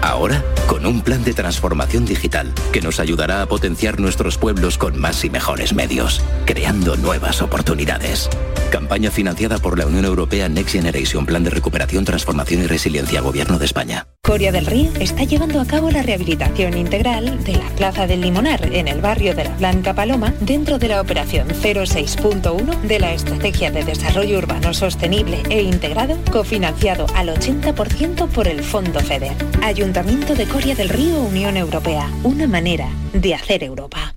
[0.02, 4.98] Ahora, con un plan de transformación digital que nos ayudará a potenciar nuestros pueblos con
[4.98, 8.28] más y mejores medios, creando nuevas oportunidades.
[8.70, 13.58] Campaña financiada por la Unión Europea Next Generation Plan de Recuperación, Transformación y Resiliencia, Gobierno
[13.58, 14.08] de España.
[14.24, 18.72] Coria del Río está llevando a cabo la rehabilitación integral de la Plaza del Limonar
[18.72, 23.70] en el barrio de la Blanca Paloma dentro de la operación 06.1 de la Estrategia
[23.70, 29.34] de Desarrollo Urbano Sostenible e Integrado cofinanciado al 80% por el Fondo FEDER.
[29.60, 32.10] Ayuntamiento de Coria del Río, Unión Europea.
[32.22, 34.14] Una manera de hacer Europa.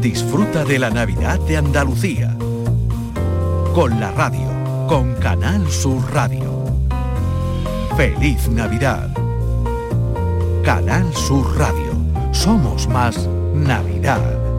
[0.00, 2.36] Disfruta de la Navidad de Andalucía.
[3.74, 6.64] Con la radio, con Canal Sur Radio.
[7.96, 9.10] Feliz Navidad.
[10.62, 11.96] Canal Sur Radio.
[12.30, 14.51] Somos más Navidad.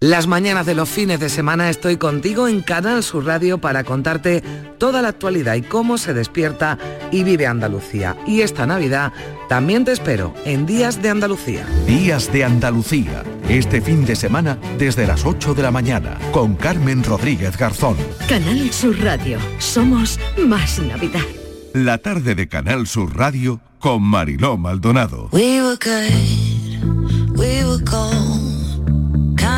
[0.00, 4.44] Las mañanas de los fines de semana estoy contigo en Canal Sur Radio para contarte
[4.78, 6.78] toda la actualidad y cómo se despierta
[7.10, 8.16] y vive Andalucía.
[8.24, 9.12] Y esta Navidad
[9.48, 11.66] también te espero en Días de Andalucía.
[11.84, 13.24] Días de Andalucía.
[13.48, 17.96] Este fin de semana desde las 8 de la mañana con Carmen Rodríguez Garzón.
[18.28, 19.40] Canal Sur Radio.
[19.58, 21.26] Somos más Navidad.
[21.72, 25.28] La tarde de Canal Sur Radio con Mariló Maldonado.
[25.32, 27.82] We were good, we were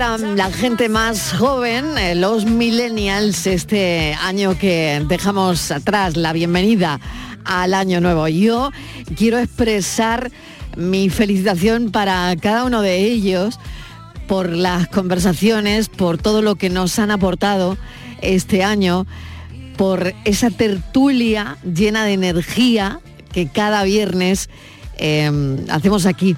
[0.00, 6.32] ¿Cómo celebran la gente más joven, eh, los millennials, este año que dejamos atrás, la
[6.32, 6.98] bienvenida
[7.44, 8.26] al año nuevo?
[8.26, 8.70] Yo
[9.14, 10.30] quiero expresar
[10.74, 13.60] mi felicitación para cada uno de ellos
[14.26, 17.76] por las conversaciones, por todo lo que nos han aportado
[18.22, 19.06] este año,
[19.76, 23.00] por esa tertulia llena de energía
[23.32, 24.48] que cada viernes
[24.96, 25.30] eh,
[25.68, 26.36] hacemos aquí.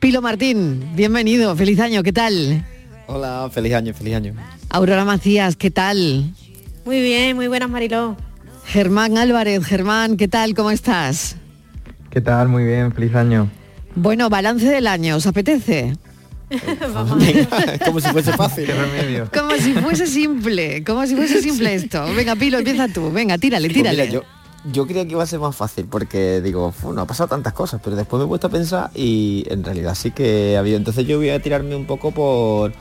[0.00, 2.64] Pilo Martín, bienvenido, feliz año, ¿qué tal?
[3.06, 4.34] Hola, feliz año, feliz año.
[4.70, 6.32] Aurora Macías, ¿qué tal?
[6.84, 8.16] Muy bien, muy buenas Mariló.
[8.66, 10.54] Germán Álvarez, Germán, ¿qué tal?
[10.54, 11.36] ¿Cómo estás?
[12.10, 12.48] ¿Qué tal?
[12.48, 13.50] Muy bien, feliz año.
[13.96, 15.94] Bueno, balance del año, ¿os apetece?
[17.84, 18.66] como si fuese fácil.
[18.66, 19.30] Qué remedio.
[19.34, 22.06] Como si fuese simple, como si fuese simple esto.
[22.14, 24.06] Venga, Pilo, empieza tú, venga, tírale, Pues tírale.
[24.06, 24.22] mira, yo,
[24.72, 27.52] yo creía que iba a ser más fácil porque digo, "Fu, no ha pasado tantas
[27.52, 30.76] cosas, pero después me he puesto a pensar y en realidad sí que ha habido.
[30.76, 32.72] Entonces yo voy a tirarme un poco por,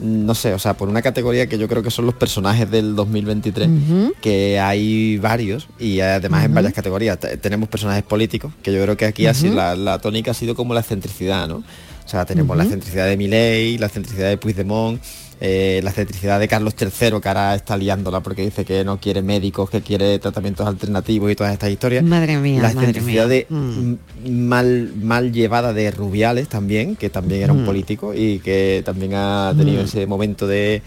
[0.00, 2.94] no sé, o sea, por una categoría que yo creo que son los personajes del
[2.96, 4.12] 2023, Ujú.
[4.20, 7.18] que hay varios y además en varias categorías.
[7.18, 10.54] Te- Tenemos personajes políticos, que yo creo que aquí así la, la tónica ha sido
[10.54, 11.56] como la excentricidad, ¿no?
[11.56, 15.00] O sea, tenemos la excentricidad de Milei, la excentricidad de Puigdemont,
[15.40, 19.22] eh, la excentricidad de Carlos III, que ahora está liándola porque dice que no quiere
[19.22, 22.04] médicos, que quiere tratamientos alternativos y todas estas historias.
[22.04, 23.26] Madre mía, La madre mía.
[23.26, 23.94] de Mm.
[24.30, 27.66] mal, mal llevada de Rubiales también, que también era un Mm.
[27.66, 29.86] político y que también ha tenido Mm.
[29.86, 30.82] ese momento de,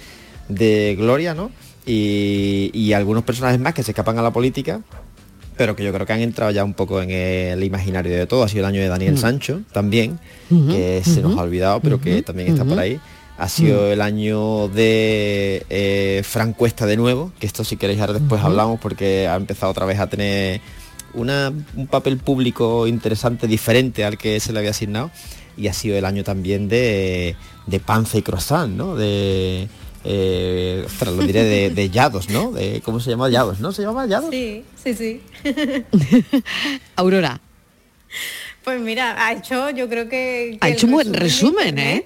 [0.50, 1.50] de gloria, ¿no?
[1.86, 4.82] Y, y algunos personajes más que se escapan a la política,
[5.58, 8.44] pero que yo creo que han entrado ya un poco en el imaginario de todo.
[8.44, 9.18] Ha sido el año de Daniel.
[9.18, 13.00] Sancho también, que se nos ha olvidado, pero que también está por ahí.
[13.38, 13.92] Ha sido Mm.
[13.94, 18.80] el año de eh, Fran Cuesta de nuevo, que esto si queréis ahora después hablamos
[18.80, 20.62] porque ha empezado otra vez a tener
[21.14, 25.10] una- un papel público interesante, diferente al que se le había asignado.
[25.58, 27.36] Y ha sido el año también de,
[27.68, 28.96] de panza y croissant, ¿no?
[28.96, 29.68] De
[30.06, 32.52] eh, ostras, lo diré de, de Yados, ¿no?
[32.52, 33.60] De, ¿Cómo se llama Yados?
[33.60, 33.72] ¿No?
[33.72, 34.30] ¿Se llama Yados?
[34.32, 35.22] Sí, sí, sí.
[36.96, 37.40] Aurora.
[38.64, 40.58] Pues mira, ha hecho, yo creo que...
[40.62, 42.06] Ha hecho un buen resumen, ¿eh?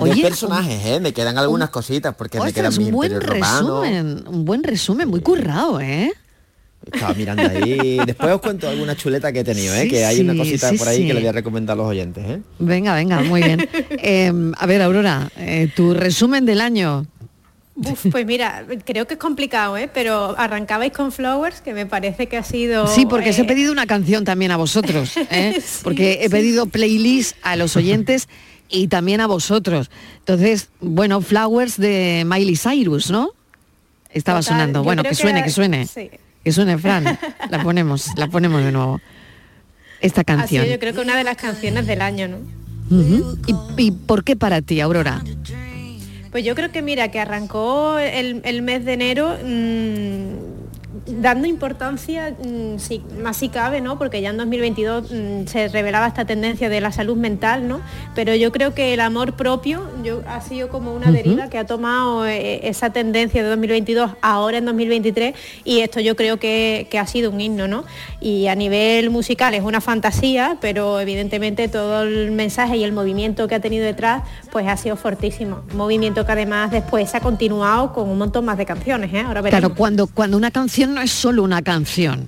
[0.00, 1.00] de personajes, ¿eh?
[1.00, 3.80] Me quedan algunas cositas porque me quedan Ostras, mi un buen romano.
[3.82, 6.12] resumen, un buen resumen, muy currado, ¿eh?
[6.92, 7.98] Estaba mirando ahí.
[8.06, 9.82] Después os cuento alguna chuleta que he tenido, ¿eh?
[9.84, 11.06] Sí, que hay una cosita sí, por ahí sí.
[11.06, 12.42] que le voy a recomendar a los oyentes, ¿eh?
[12.58, 13.68] Venga, venga, muy bien.
[14.08, 17.06] Eh, a ver, Aurora, eh, tu resumen del año.
[17.76, 19.88] Uf, pues mira, creo que es complicado, ¿eh?
[19.92, 22.86] Pero arrancabais con Flowers, que me parece que ha sido...
[22.86, 25.60] Sí, porque os he eh, pedido una canción también a vosotros, ¿eh?
[25.60, 26.28] Sí, porque he sí.
[26.30, 28.28] pedido playlist a los oyentes
[28.70, 29.90] y también a vosotros.
[30.20, 33.30] Entonces, bueno, Flowers de Miley Cyrus, ¿no?
[34.10, 34.82] Estaba Total, sonando.
[34.82, 35.86] Bueno, que que suene, que suene.
[35.86, 36.10] sí.
[36.42, 37.18] Que suene, Fran.
[37.50, 39.00] La ponemos, la ponemos de nuevo.
[40.00, 40.64] Esta canción.
[40.64, 42.38] yo creo que una de las canciones del año, ¿no?
[42.88, 43.36] Ujú.
[43.76, 45.22] ¿Y, y por qué para ti, Aurora?
[46.30, 50.55] Pues yo creo que mira, que arrancó el, el mes de enero mm,
[51.06, 53.98] dando importancia, mm, sí, más si cabe, ¿no?
[53.98, 57.80] Porque ya en 2022 mm, se revelaba esta tendencia de la salud mental, ¿no?
[58.14, 61.66] Pero yo creo que el amor propio yo, ha sido como una deriva que ha
[61.66, 66.98] tomado eh, esa tendencia de 2022 ahora en 2023 y esto yo creo que, que
[66.98, 67.84] ha sido un himno, ¿no?
[68.20, 73.46] Y a nivel musical es una fantasía, pero evidentemente todo el mensaje y el movimiento
[73.48, 75.62] que ha tenido detrás pues ha sido fortísimo.
[75.74, 79.20] Movimiento que además después ha continuado con un montón más de canciones, ¿eh?
[79.20, 79.60] Ahora veremos.
[79.60, 82.26] Claro, cuando, cuando una canción no es solo una canción.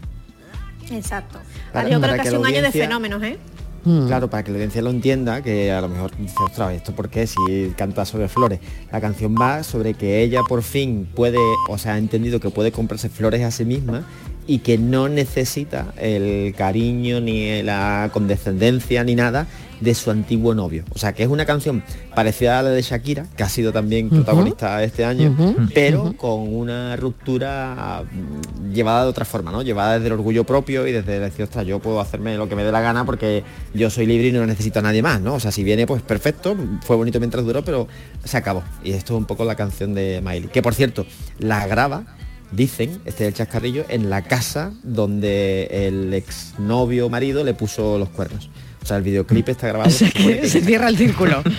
[0.91, 1.39] Exacto.
[1.73, 3.39] Para- yo creo que que ha la sido un año de fenómenos, ¿eh?
[3.85, 4.07] Mm.
[4.07, 7.09] Claro, para que la audiencia lo entienda, que a lo mejor dice, ostras, ¿esto por
[7.09, 7.27] qué?
[7.27, 8.61] Si canta sobre flores.
[8.93, 12.71] La canción va sobre que ella por fin puede, o sea, ha entendido que puede
[12.73, 14.05] comprarse flores a sí misma
[14.47, 19.47] y que no necesita el cariño ni la condescendencia ni nada
[19.81, 20.85] de su antiguo novio.
[20.95, 21.83] O sea, que es una canción
[22.15, 25.37] parecida a la de Shakira, que ha sido también protagonista este año,
[25.75, 29.63] pero con una ruptura mm, llevada de otra forma, ¿no?
[29.63, 32.65] Llevada desde el orgullo propio y desde decir, ostras, yo puedo hacerme lo que me
[32.65, 35.35] dé la gana porque yo soy libre y no necesito a nadie más, ¿no?
[35.35, 37.89] O sea, si viene, pues perfecto, fue bonito mientras duró, pero
[38.25, 38.63] se acabó.
[38.83, 40.49] Y esto es un poco la canción de Miley.
[40.49, 41.07] Que por cierto,
[41.39, 42.05] la graba,
[42.53, 48.09] dicen, este es el chascarrillo, en la casa donde el exnovio marido le puso los
[48.09, 48.51] cuernos.
[48.83, 49.91] O sea, el videoclip está grabado.
[50.15, 51.43] que- Se cierra el círculo.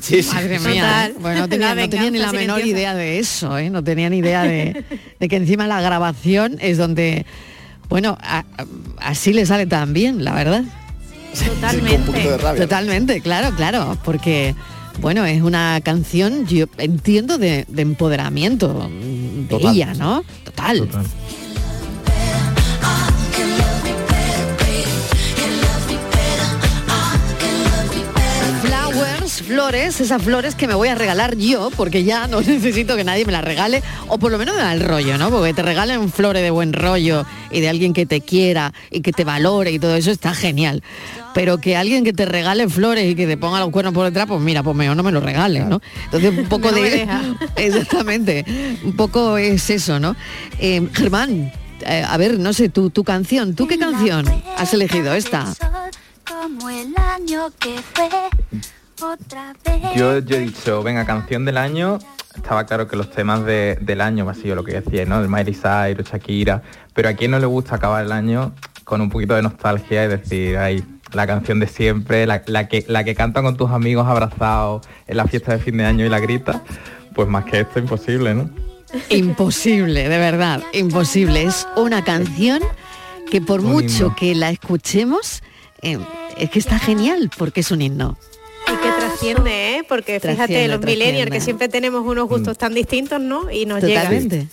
[0.00, 0.34] Sí, sí.
[0.34, 0.82] Madre mía.
[0.82, 1.14] Total.
[1.20, 2.68] Bueno, no tenía, La no tenía ni la menor silenciosa.
[2.80, 3.70] idea de eso, ¿eh?
[3.70, 4.82] No tenía ni idea de,
[5.20, 7.24] de que encima la grabación es donde,
[7.88, 8.66] bueno, a- a-
[8.98, 10.64] así le sale tan bien, la verdad.
[11.46, 12.26] Totalmente.
[12.56, 14.56] Totalmente, claro, claro, porque,
[15.00, 19.72] bueno, es una canción, yo entiendo, de, de empoderamiento de Total.
[19.72, 20.24] ella, ¿no?
[20.44, 20.88] Total.
[29.52, 33.26] Flores, esas flores que me voy a regalar yo, porque ya no necesito que nadie
[33.26, 35.28] me las regale, o por lo menos me da el rollo, ¿no?
[35.30, 39.12] Porque te regalen flores de buen rollo y de alguien que te quiera y que
[39.12, 40.82] te valore y todo eso está genial.
[41.34, 44.26] Pero que alguien que te regale flores y que te ponga los cuernos por detrás,
[44.26, 45.82] pues mira, pues mejor no me lo regales, ¿no?
[46.06, 46.98] Entonces un poco No me de...
[46.98, 47.20] deja.
[47.56, 48.46] Exactamente,
[48.84, 50.16] un poco es eso, ¿no?
[50.60, 51.52] Eh, Germán,
[51.84, 54.24] eh, a ver, no sé, tu, tu canción, ¿tú qué canción
[54.56, 55.52] has elegido esta?
[56.26, 58.08] Como el año que fue
[59.02, 59.82] otra vez.
[59.96, 61.98] Yo, yo he dicho, venga, canción del año.
[62.34, 65.20] Estaba claro que los temas de- del año, ha sido lo que decía, ¿no?
[65.20, 66.62] El Miley Cyrus, Shakira.
[66.94, 70.08] Pero a quién no le gusta acabar el año con un poquito de nostalgia y
[70.08, 74.06] decir, ay, la canción de siempre, la, la que, la que cantan con tus amigos
[74.06, 76.62] abrazados en la fiesta de fin de año y la grita.
[77.14, 78.48] Pues más que esto, imposible, ¿no?
[79.10, 81.42] Imposible, de verdad, imposible.
[81.44, 82.60] Es una canción
[83.30, 84.16] que por Un mucho himno.
[84.16, 85.42] que la escuchemos,
[85.82, 85.98] eh,
[86.38, 88.16] es que está genial porque es un himno.
[89.22, 89.84] Trasciende, ¿eh?
[89.88, 93.50] Porque fíjate, los millennials que siempre tenemos unos gustos tan distintos, ¿no?
[93.50, 94.48] Y nos Totalmente.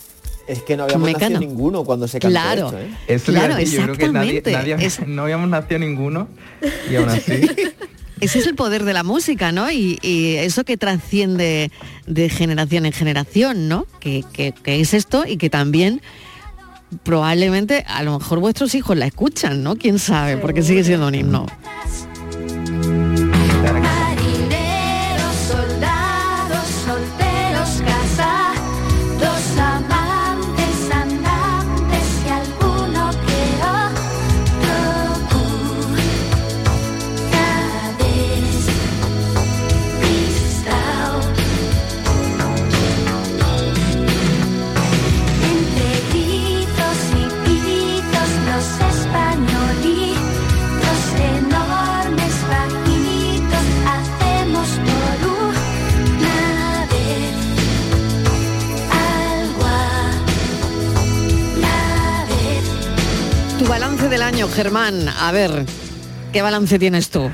[0.47, 1.33] Es que no habíamos Mecano.
[1.35, 2.65] nacido ninguno cuando se cantó Claro.
[2.67, 2.89] esto, ¿eh?
[3.07, 4.75] Eso Claro, decir, yo creo que nadie, exactamente.
[4.77, 6.27] nadie- Es- no habíamos nacido ninguno
[6.91, 7.31] y aún así.
[8.21, 9.71] Ese es el poder de la música, ¿no?
[9.71, 11.71] Y, y eso que trasciende
[12.05, 13.85] de generación en generación, ¿no?
[13.99, 16.01] Que, que- que es esto y que también
[17.03, 19.75] probablemente a lo mejor vuestros hijos la escuchan, ¿no?
[19.75, 20.37] ¿Quién sabe?
[20.37, 21.45] Porque sigue siendo un himno.
[64.29, 65.07] Año, Germán.
[65.19, 65.65] A ver,
[66.31, 67.29] ¿qué balance tienes tú?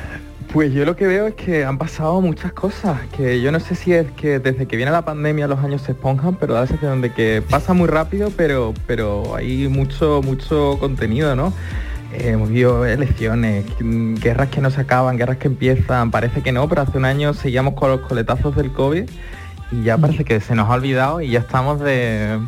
[0.54, 3.76] Pues yo lo que veo es que han pasado muchas cosas, que yo no sé
[3.76, 6.68] si es que desde que viene la pandemia los años se esponjan, pero da la
[6.68, 11.52] sensación de que pasa muy rápido, pero, pero hay mucho, mucho contenido, ¿no?
[12.14, 16.54] Eh, hemos visto elecciones, mm, guerras que no se acaban, guerras que empiezan, parece que
[16.54, 19.04] no, pero hace un año seguíamos con los coletazos del COVID
[19.74, 22.40] y ya parece que se nos ha olvidado y ya estamos de...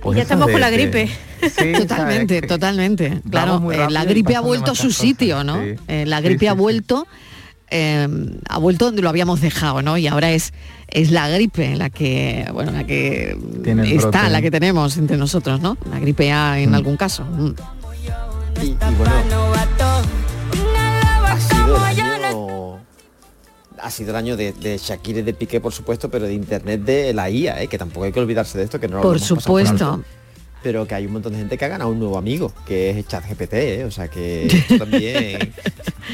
[0.00, 1.10] pues ya eso, estamos de- con la de- gripe.
[1.42, 3.22] Sí, totalmente, totalmente.
[3.30, 5.62] Claro, eh, la gripe ha vuelto a su sitio, ¿no?
[5.62, 5.74] sí.
[5.88, 7.06] Eh, la gripe sí, ha vuelto,
[7.70, 8.06] eh,
[8.48, 9.98] ha vuelto donde lo habíamos dejado, ¿no?
[9.98, 10.52] Y ahora es
[10.92, 13.30] es la gripe la que, bueno, la que
[13.86, 14.30] está, brote.
[14.30, 15.78] la que tenemos entre nosotros, ¿no?
[15.90, 17.24] La gripe A en algún caso.
[17.24, 17.54] Mm.
[18.62, 19.52] Y, y bueno,
[21.24, 22.78] ha sido el año,
[23.80, 26.82] ha sido el año de, de Shakira y de Piqué, por supuesto, pero de internet
[26.82, 27.68] de la IA, ¿eh?
[27.68, 29.92] que tampoco hay que olvidarse de esto, que no lo Por por supuesto.
[29.94, 30.04] alto,
[30.62, 33.06] pero que hay un montón de gente que ha ganado un nuevo amigo, que es
[33.08, 33.84] ChatGPT, ¿eh?
[33.84, 35.52] o sea que esto también,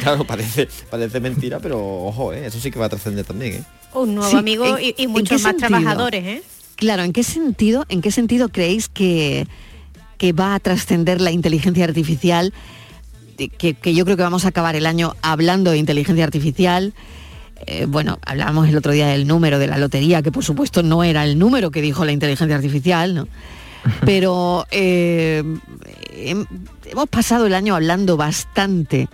[0.02, 2.46] claro, parece, parece mentira, pero ojo, ¿eh?
[2.46, 3.54] eso sí que va a trascender también.
[3.54, 3.62] ¿eh?
[3.94, 5.68] Un nuevo Sí, amigo ¿en- y, muchos más sentido?
[5.68, 6.42] trabajadores, ¿eh?
[6.76, 9.46] Claro, ¿en qué sentido, en qué sentido creéis que,
[10.16, 12.52] que va a trascender la inteligencia artificial?
[13.37, 16.92] De- Que, que yo creo que vamos a acabar el año hablando de inteligencia artificial.
[17.66, 21.02] Eh, bueno, hablábamos el otro día del número de la lotería, que por supuesto no
[21.02, 23.26] era el número que dijo la inteligencia artificial, ¿no?
[24.04, 25.42] Pero eh,
[26.14, 26.46] hem-
[26.86, 29.08] hemos pasado el año hablando bastante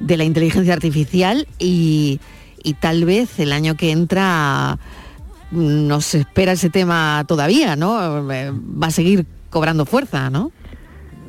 [0.00, 2.20] de la inteligencia artificial y,
[2.62, 4.78] y tal vez el año que entra
[5.50, 8.30] nos espera ese tema todavía, ¿no?
[8.32, 10.52] Eh, Va a seguir cobrando fuerza, ¿no?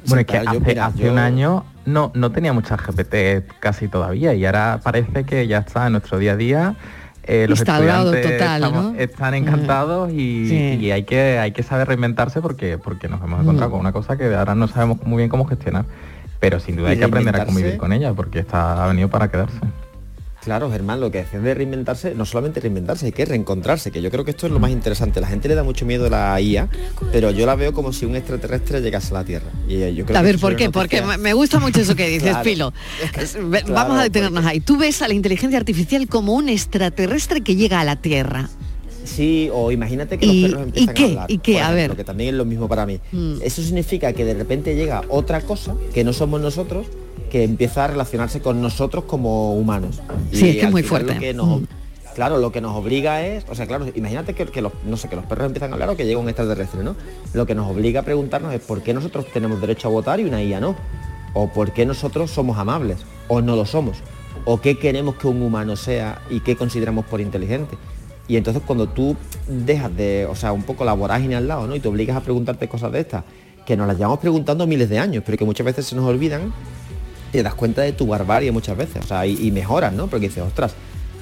[0.05, 3.87] Bueno, es que hace, mira, hace yo- un año no, no tenía mucha GPT casi
[3.87, 6.75] todavía y ahora parece que ya está en nuestro día a día.
[7.31, 8.99] Eh, los estudiantes total, estamos- ¿no?
[8.99, 10.77] están encantados y, Sí.
[10.81, 13.71] y hay que hay que saber reinventarse porque porque nos hemos encontrado Mm.
[13.73, 15.85] con una cosa que ahora no sabemos muy bien cómo gestionar.
[16.39, 19.27] Pero sin duda hay que aprender a convivir con ella porque está ha venido para
[19.29, 19.59] quedarse.
[20.43, 24.09] Claro, Germán, lo que decías de reinventarse, no solamente reinventarse, hay que reencontrarse, que yo
[24.09, 25.19] creo que esto es lo más interesante.
[25.19, 26.69] La gente le da mucho miedo a la IA,
[27.11, 29.51] pero yo la veo como si un extraterrestre llegase a la Tierra.
[29.67, 30.69] Y eh, yo creo A ver, ¿por qué?
[30.69, 32.43] Porque me gusta mucho eso que dices, Claro.
[32.43, 32.73] Pilo.
[33.11, 34.61] Claro, Vamos a detenernos ahí.
[34.61, 38.49] Tú ves a la inteligencia artificial como un extraterrestre que llega a la Tierra.
[39.03, 41.03] Sí, o imagínate que ¿Y- los perros y empiezan qué?
[41.03, 41.31] a hablar.
[41.31, 41.61] ¿Y qué?
[41.61, 41.95] A ver.
[41.95, 42.99] Que también es lo mismo para mí.
[43.11, 43.35] Mm.
[43.41, 46.85] Eso significa que de repente llega otra cosa que no somos nosotros
[47.29, 50.01] que empieza a relacionarse con nosotros como humanos.
[50.31, 51.17] Sí, es que es muy lo fuerte.
[51.17, 51.65] que nos- Mm.
[52.15, 55.07] Claro, lo que nos obliga es, o sea, claro, imagínate que, que los, no sé,
[55.07, 56.95] que los perros empiezan a hablar o que llega un extraterrestre, ¿no?
[57.33, 60.25] Lo que nos obliga a preguntarnos es por qué nosotros tenemos derecho a votar y
[60.25, 60.75] una IA no.
[61.33, 62.97] O por qué nosotros somos amables
[63.29, 63.97] o no lo somos.
[64.45, 67.77] O qué queremos que un humano sea y qué consideramos por inteligente.
[68.27, 69.15] Y entonces cuando tú
[69.47, 71.75] dejas de, o sea, un poco la vorágine al lado, ¿no?
[71.75, 73.23] Y te obligas a preguntarte cosas de estas,
[73.65, 76.51] que nos las llevamos preguntando miles de años, pero que muchas veces se nos olvidan,
[77.31, 80.07] te das cuenta de tu barbarie muchas veces, o sea, y, y mejoras, ¿no?
[80.07, 80.73] Porque dices, ostras,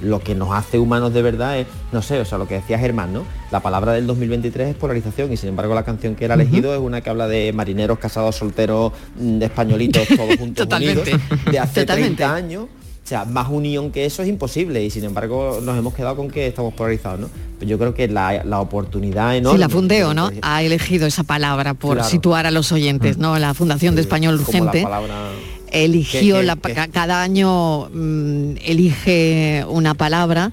[0.02, 2.78] lo que nos hace humanos de verdad es, no sé, o sea, lo que decía
[2.78, 3.24] Germán, ¿no?
[3.52, 6.74] La palabra del 2023 es polarización y sin embargo la canción que él ha elegido
[6.76, 11.02] es una que habla de marineros casados, solteros, mm, españolitos, todos juntos Totalmente.
[11.16, 12.18] unidos, de hace Totalmente.
[12.18, 12.64] 30 años.
[12.66, 16.30] O sea, más unión que eso es imposible y sin embargo nos hemos quedado con
[16.30, 17.30] que estamos polarizados, ¿no?
[17.58, 19.58] Pues yo creo que la, la oportunidad enorme...
[19.58, 20.30] Sí, la Fundeo, ¿no?
[20.42, 22.10] Ha elegido esa palabra por Claro.
[22.10, 23.40] situar a los oyentes, ¿no?
[23.40, 25.30] La Fundación de Español como la Urgente palabra-
[25.72, 30.52] eligió la ca- cada año mm, elige una palabra.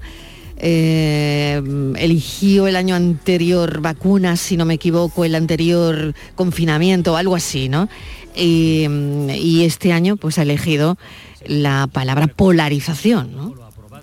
[0.57, 1.61] eh,
[1.97, 7.89] eligió el año anterior vacunas, si no me equivoco, el anterior confinamiento, algo así, ¿no?
[8.35, 10.97] Y, mm, y este año pues ha elegido
[11.45, 13.53] la palabra polarización, ¿no?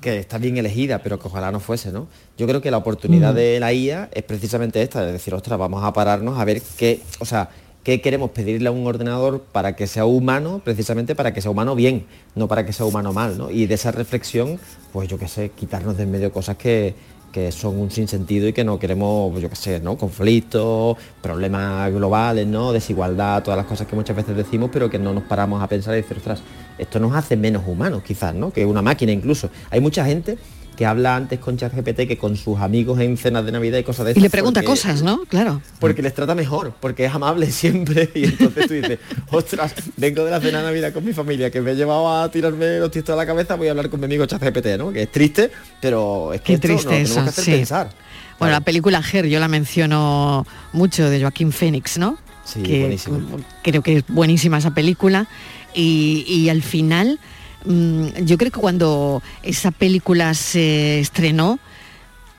[0.01, 2.09] que está bien elegida, pero que ojalá no fuese, ¿no?
[2.37, 3.37] Yo creo que la oportunidad Mm.
[3.37, 7.01] de la IA es precisamente esta, de decir, ostras, vamos a pararnos a ver qué,
[7.20, 7.51] o sea,
[7.83, 11.75] qué queremos pedirle a un ordenador para que sea humano, precisamente para que sea humano
[11.75, 13.51] bien, no para que sea humano mal, ¿no?
[13.51, 14.59] Y de esa reflexión,
[14.92, 16.95] pues yo qué sé, quitarnos de en medio cosas que,
[17.33, 19.97] que son un sinsentido y que no queremos, yo qué sé, ¿no?
[19.97, 22.73] Conflictos, problemas globales, ¿no?
[22.73, 25.95] Desigualdad, todas las cosas que muchas veces decimos, pero que no nos paramos a pensar
[25.95, 26.42] y decir, ostras,
[26.79, 28.53] esto nos hace menos humanos quizás, ¿no?
[28.53, 29.51] Que una máquina incluso.
[29.71, 30.38] Hay mucha gente
[30.77, 34.07] que habla antes con ChatGPT que con sus amigos en cenas de Navidad y cosas
[34.07, 35.21] de Y esas le pregunta porque- cosas, ¿no?
[35.29, 35.61] Claro.
[35.79, 38.11] Porque les trata mejor, porque es amable siempre.
[38.15, 38.99] Y entonces tú dices,
[39.31, 42.31] ostras, vengo de la cena de Navidad con mi familia, que me he llevado a
[42.31, 44.93] tirarme los tiestos a la cabeza, voy a hablar con mi amigo ChatGPT, ¿no?
[44.93, 47.51] Que es triste, pero es que Qué esto nos triste tenemos eso, que hacer sí.
[47.53, 47.91] pensar.
[48.39, 52.19] Bueno, la película Her, yo la menciono mucho de Joaquín Phoenix, ¿no?
[52.45, 53.19] Sí, que buenísima.
[53.63, 55.29] creo que es buenísima esa película.
[55.75, 57.21] Y, y al final,
[57.65, 61.58] yo creo que cuando esa película se estrenó,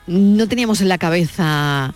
[0.06, 1.94] no teníamos en la cabeza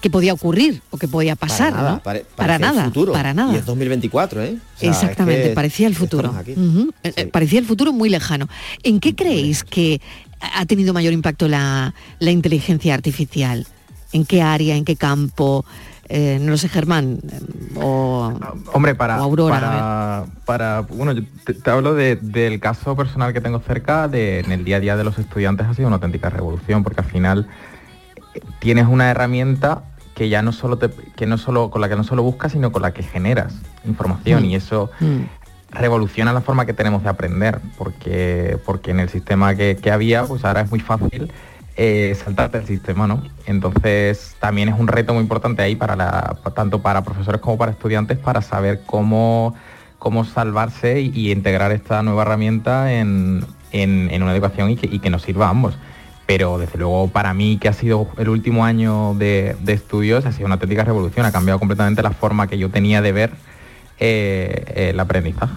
[0.00, 2.02] que podía ocurrir o que podía pasar, para nada, ¿no?
[2.02, 2.80] pare- para nada.
[2.80, 3.12] el futuro.
[3.12, 3.52] para nada.
[3.52, 4.56] Y es 2024, ¿eh?
[4.76, 6.34] O sea, Exactamente, es que parecía el futuro.
[6.44, 8.48] eh, eh, Parecía el futuro muy lejano.
[8.82, 10.00] ¿En qué creéis que
[10.40, 13.64] ha tenido mayor impacto la, la inteligencia artificial?
[14.12, 14.74] ¿En qué área?
[14.76, 15.64] ¿En qué campo?
[16.14, 17.20] Eh, no lo sé, Germán.
[17.74, 18.34] O,
[18.74, 23.32] Hombre, para, o Aurora, para, para- bueno, yo te, te hablo de- del caso personal
[23.32, 25.96] que tengo cerca, de, en el día a día de los estudiantes ha sido una
[25.96, 27.48] auténtica revolución, porque al final
[28.34, 29.84] eh, tienes una herramienta
[30.14, 32.72] que ya no solo te, que no solo con la que no solo buscas, sino
[32.72, 33.54] con la que generas
[33.86, 34.44] información Mm.
[34.44, 34.90] y eso
[35.70, 40.24] revoluciona la forma que tenemos de aprender, porque, porque en el sistema que, que había,
[40.24, 41.32] pues ahora es muy fácil
[41.76, 43.22] eh, saltarte el sistema, ¿no?
[43.46, 47.72] Entonces también es un reto muy importante ahí para la, tanto para profesores como para
[47.72, 49.54] estudiantes para saber cómo,
[49.98, 54.98] cómo salvarse y, integrar esta nueva herramienta en, en- en una educación y que, y
[54.98, 55.78] que nos sirva a ambos.
[56.26, 60.32] Pero desde luego para mí, que ha sido el último año de, de estudios, ha
[60.32, 63.32] sido una auténtica revolución, ha cambiado completamente la forma que yo tenía de ver
[63.98, 65.54] eh, el aprendizaje.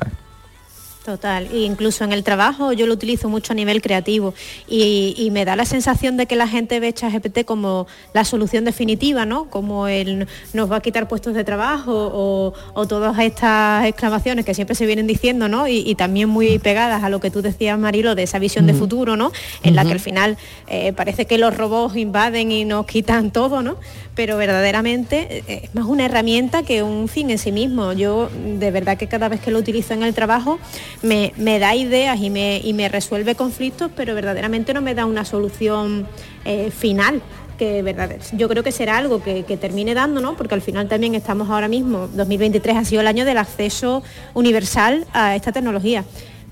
[1.05, 4.33] Total, e incluso en el trabajo yo lo utilizo mucho a nivel creativo
[4.67, 8.65] y, y me da la sensación de que la gente ve ChatGPT como la solución
[8.65, 9.47] definitiva, ¿no?
[9.51, 14.55] Como el nos va a quitar puestos de trabajo o, o todas estas exclamaciones que
[14.55, 15.67] siempre se vienen diciendo, ¿no?
[15.67, 18.73] Y, y también muy pegadas a lo que tú decías, Marilo, de esa visión de
[18.73, 19.31] futuro, ¿no?
[19.61, 23.61] En la que al final eh, parece que los robots invaden y nos quitan todo,
[23.61, 23.77] ¿no?
[24.15, 27.93] Pero verdaderamente eh, es más una herramienta que un fin en sí mismo.
[27.93, 30.57] Yo de verdad que cada vez que lo utilizo en el trabajo
[31.01, 36.07] me, da ideas y me, resuelve conflictos, pero verdaderamente no me da una solución
[36.45, 37.21] eh, final
[37.57, 40.35] que verdad, yo creo que será algo que, que termine dando, ¿no?
[40.35, 44.03] Porque al final también estamos ahora mismo, 2023 ha sido el año del acceso
[44.33, 46.03] universal a esta tecnología.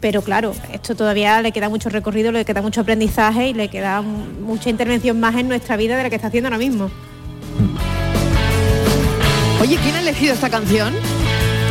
[0.03, 4.01] Pero claro, esto todavía le queda mucho recorrido, le queda mucho aprendizaje y le queda
[4.01, 6.91] mucha intervención más en nuestra vida de la que está haciendo ahora mismo.
[9.63, 10.93] Oye, ¿quién ha elegido esta canción?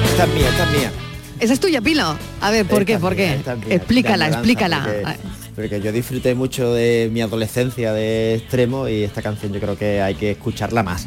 [0.06, 0.92] Esta es mía, esta es mía.
[1.40, 2.16] ¿Esa es tuya, Pilo?
[2.40, 2.98] A ver, ¿por qué?
[2.98, 3.54] ¿Por mía, qué?
[3.66, 3.76] mía.
[3.76, 4.82] Explícala, explícala.
[4.82, 5.18] Porque,
[5.54, 10.00] porque yo disfruté mucho de mi adolescencia de extremo y esta canción yo creo que
[10.00, 11.06] hay que escucharla más.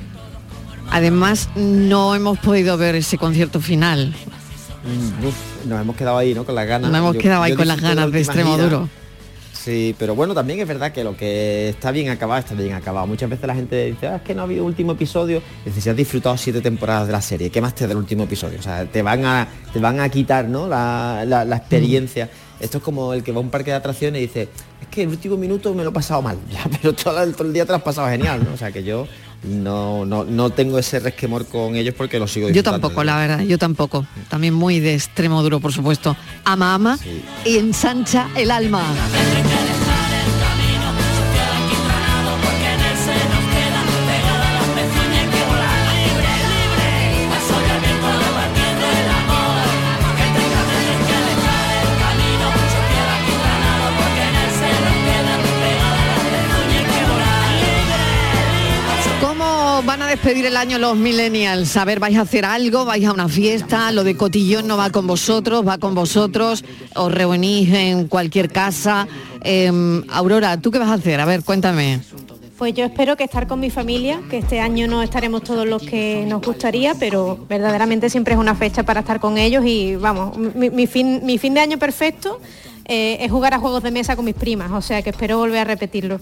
[0.92, 4.14] Además, no hemos podido ver ese concierto final.
[4.84, 6.46] Mm, uf, nos hemos quedado ahí, ¿no?
[6.46, 6.92] Con las ganas.
[6.92, 8.88] Nos hemos Yo- quedado ahí con las ganas de extremo duro.
[9.66, 13.07] Sí, pero bueno, también es verdad que lo que está bien acabado, está bien acabado.
[13.07, 15.41] Muchas veces la gente dice, ah, es que no ha habido último episodio.
[15.66, 18.26] Decir, si has disfrutado siete temporadas de la serie, ¿qué más te da el último
[18.26, 18.59] episodio?
[18.59, 20.68] O sea, te van a, te van a quitar, ¿no?
[20.68, 22.30] La, la- la experiencia.
[22.59, 24.49] Esto es como el que va a un parque de atracciones y dice,
[24.82, 27.47] es que el último minuto me lo he pasado mal, ya, pero todo el, todo
[27.47, 28.53] el día te lo has pasado genial, ¿no?
[28.53, 29.07] O sea que yo
[29.48, 33.39] no, no, no tengo ese resquemor con ellos porque lo sigo Yo tampoco, la verdad,
[33.41, 34.06] yo tampoco.
[34.30, 36.16] También muy de extremo duro, por supuesto.
[36.43, 37.00] Ama, ama
[37.43, 38.84] y ensancha el alma.
[60.16, 61.76] Despedir el año los millennials?
[61.76, 62.86] A ver, ¿vais a hacer algo?
[62.86, 63.91] ¿Vais a una fiesta?
[63.91, 65.68] ¿Lo de cotillón no va con vosotros?
[65.68, 66.63] ¿Va con vosotros?
[66.95, 69.09] ¿Os reunís en cualquier casa?
[69.41, 71.20] Em, Aurora, ¿tú qué vas a hacer?
[71.20, 71.99] A ver, cuéntame.
[72.57, 75.84] Pues yo espero que estar con mi familia, que este año no estaremos todos los
[75.84, 80.38] que nos gustaría, pero verdaderamente siempre es una fecha para estar con ellos y vamos,
[80.38, 82.39] mi, mi fin, mi fin de año perfecto
[82.86, 85.60] eh, es jugar a juegos de mesa con mis primas, o sea que espero volver
[85.60, 86.20] a repetirlo.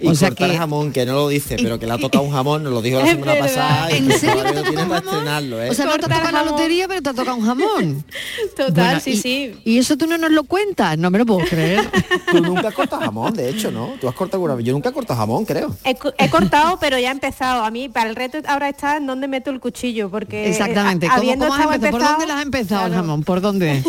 [0.00, 2.72] Y cortar jamón, que no lo dice, pero que le ha tocado un jamón, nos
[2.72, 3.90] lo dijo la semana pasada.
[3.92, 5.70] y ¿En que serio todavía te ha no tiene para estrenarlo, ¿eh?
[5.70, 8.04] O sea, no te ha tocado la lotería, pero te ha tocado un jamón.
[8.56, 9.54] Total, Bueno, sí, y- sí.
[9.64, 11.88] Y eso tú no nos lo cuentas, no me lo puedo creer.
[12.30, 13.94] Tú nunca cortas jamón, de hecho, ¿no?
[14.00, 14.64] Tú has cortado alguna vez.
[14.66, 15.74] Yo nunca he cortado jamón, creo.
[15.84, 17.64] He, co- he cortado, pero ya he empezado.
[17.64, 21.06] A mí, para el reto ahora está en dónde meto el cuchillo, porque Exactamente.
[21.06, 21.90] eh, ¿Cómo, habiendo cómo has empezado?
[21.98, 23.22] ¿Por dónde las has empezado el jamón?
[23.24, 23.82] ¿Por dónde?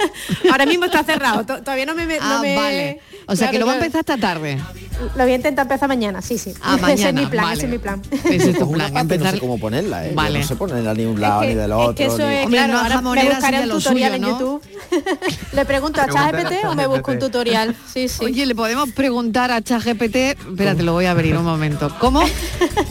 [0.50, 2.06] Ahora mismo está cerrado, todavía no me...
[2.06, 3.00] me- Ah, no me- vale.
[3.26, 4.56] O sea, que lo va a Claro, empezar esta tarde.
[4.56, 5.10] claro.
[5.16, 6.52] Lo voy a intentar empezar mañana, sí, sí.
[6.62, 7.56] Ah, ese es mañana, mi plan, vale.
[7.56, 8.02] ese es mi plan.
[8.12, 10.10] Ese es tu Pues una plan, parte no empezar- sé cómo ponerla, ¿eh?
[10.10, 10.38] Yo Vale.
[10.40, 11.94] no sé ponerla ni de un lado Es ni que- del es otro.
[11.96, 14.28] que eso ni- es, Hombre, claro, no, ahora me buscaré un tutorial suyo, en ¿no?
[14.30, 14.62] YouTube.
[15.52, 17.74] Le pregunto a ChatGPT o me busco un tutorial.
[17.92, 18.24] Sí, sí.
[18.24, 21.92] Oye, le podemos preguntar a ChatGPT, espérate, lo voy a abrir un momento.
[21.98, 22.22] ¿Cómo?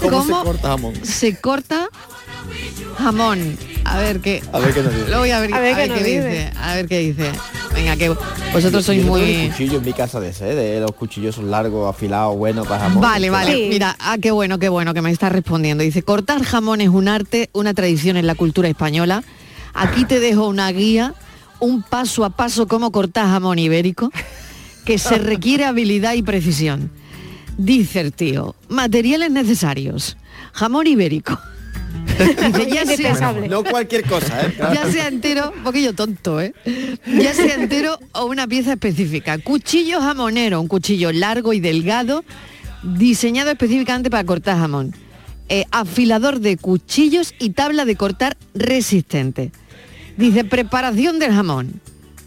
[0.02, 0.94] ¿Cómo, se corta jamón?
[1.06, 1.88] se corta
[2.98, 3.58] jamón?
[3.86, 4.42] A ver qué.
[4.52, 5.10] A ver qué nos dice.
[5.10, 6.52] Lo voy a abrir, A a ver ver, qué dice.
[6.60, 7.32] A ver qué dice.
[7.74, 8.10] Venga, que
[8.54, 9.50] vosotros sois Yo muy.
[9.50, 10.80] cuchillo en mi casa de ese, ¿eh?
[10.80, 13.02] los cuchillos son largos, afilados, buenos para jamón.
[13.02, 13.54] Vale, vale.
[13.54, 13.68] Sí.
[13.70, 15.84] Mira, ah, qué bueno, qué bueno que me está respondiendo.
[15.84, 19.24] Dice, cortar jamón es un arte, una tradición en la cultura española.
[19.74, 21.16] Aquí te dejo una guía,
[21.60, 24.12] un paso a paso cómo cortar jamón ibérico,
[24.86, 26.92] que se requiere habilidad y precisión.
[27.58, 30.18] Dice el tío, materiales necesarios,
[30.54, 31.40] jamón ibérico.
[32.06, 32.68] Dice,
[33.02, 34.54] ya sea, No cualquier cosa, ¿eh?
[34.58, 36.54] ya sea entero, un poquillo tonto, ¿eh?
[37.06, 39.38] Ya sea entero o una pieza específica.
[39.38, 42.24] Cuchillo jamonero, un cuchillo largo y delgado,
[42.84, 44.94] diseñado específicamente para cortar jamón.
[45.50, 49.52] Eh, afilador de cuchillos y tabla de cortar resistente.
[50.18, 51.82] Dice, preparación del jamón.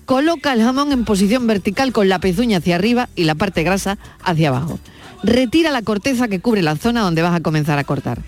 [0.05, 3.99] Coloca el jamón en posición vertical con la pezuña hacia arriba y la parte grasa
[4.23, 4.79] hacia abajo.
[5.23, 8.21] Retira la corteza que cubre la zona donde vas a comenzar a cortar.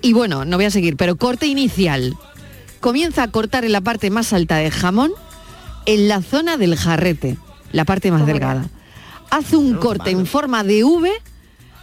[0.00, 2.16] Y bueno, no voy a seguir, pero corte inicial.
[2.80, 5.12] Comienza a cortar en la parte más alta del jamón,
[5.86, 7.36] en la zona del jarrete,
[7.72, 8.68] la parte más delgada.
[9.30, 11.10] Hace un corte en forma de V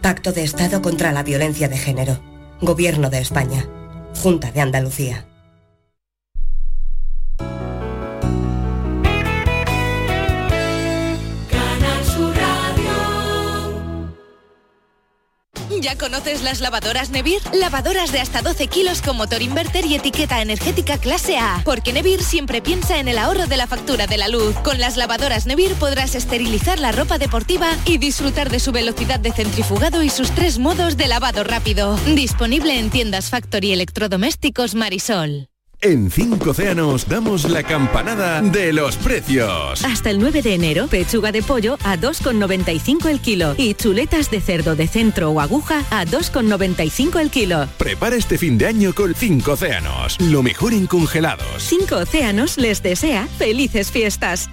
[0.00, 2.20] Pacto de Estado contra la Violencia de Género.
[2.60, 3.66] Gobierno de España.
[4.22, 5.26] Junta de Andalucía.
[15.82, 17.42] ¿Ya conoces las lavadoras Nevir?
[17.52, 21.60] Lavadoras de hasta 12 kilos con motor inverter y etiqueta energética clase A.
[21.64, 24.54] Porque Nevir siempre piensa en el ahorro de la factura de la luz.
[24.62, 29.32] Con las lavadoras Nevir podrás esterilizar la ropa deportiva y disfrutar de su velocidad de
[29.32, 31.98] centrifugado y sus tres modos de lavado rápido.
[32.14, 35.51] Disponible en tiendas Factory Electrodomésticos Marisol.
[35.84, 39.84] En Cinco Océanos damos la campanada de los precios.
[39.84, 44.40] Hasta el 9 de enero, pechuga de pollo a 2,95 el kilo y chuletas de
[44.40, 47.66] cerdo de centro o aguja a 2,95 el kilo.
[47.78, 51.64] Prepara este fin de año con Cinco Océanos, lo mejor en congelados.
[51.64, 54.50] Cinco Océanos les desea felices fiestas.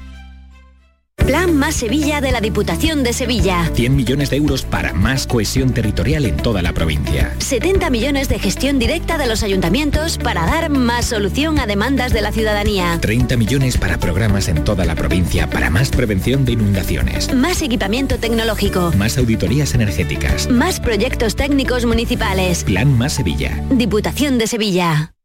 [1.26, 3.70] Plan Más Sevilla de la Diputación de Sevilla.
[3.74, 7.36] 100 millones de euros para más cohesión territorial en toda la provincia.
[7.40, 12.22] 70 millones de gestión directa de los ayuntamientos para dar más solución a demandas de
[12.22, 12.98] la ciudadanía.
[13.02, 17.34] 30 millones para programas en toda la provincia para más prevención de inundaciones.
[17.34, 18.92] Más equipamiento tecnológico.
[18.98, 20.50] Más auditorías energéticas.
[20.50, 22.64] Más proyectos técnicos municipales.
[22.64, 23.64] Plan Más Sevilla.
[23.70, 25.14] Diputación de Sevilla.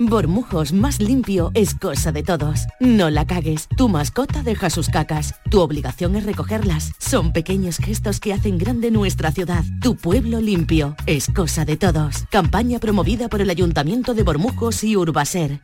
[0.00, 2.66] Bormujos más limpio es cosa de todos.
[2.78, 3.66] No la cagues.
[3.76, 5.34] Tu mascota deja sus cacas.
[5.50, 6.92] Tu obligación es recogerlas.
[6.98, 9.64] Son pequeños gestos que hacen grande nuestra ciudad.
[9.82, 12.24] Tu pueblo limpio es cosa de todos.
[12.30, 15.60] Campaña promovida por el Ayuntamiento de Bormujos y Urbaser.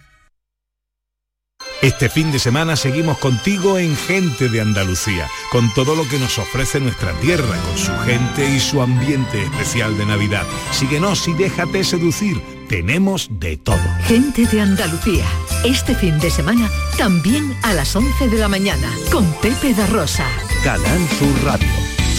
[1.83, 6.39] Este fin de semana seguimos contigo en Gente de Andalucía, con todo lo que nos
[6.39, 10.47] ofrece nuestra tierra, con su gente y su ambiente especial de Navidad.
[10.73, 13.79] Síguenos y déjate seducir, tenemos de todo.
[14.07, 15.25] Gente de Andalucía.
[15.65, 20.27] Este fin de semana también a las 11 de la mañana con Pepe da Rosa.
[20.63, 21.69] Canal Sur Radio.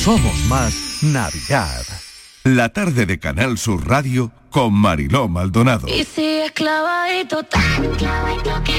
[0.04, 1.84] Somos más Navidad.
[2.44, 5.88] La tarde de Canal Sur Radio con Mariló Maldonado.
[5.88, 8.76] Y si es clavadito, tan clavadito que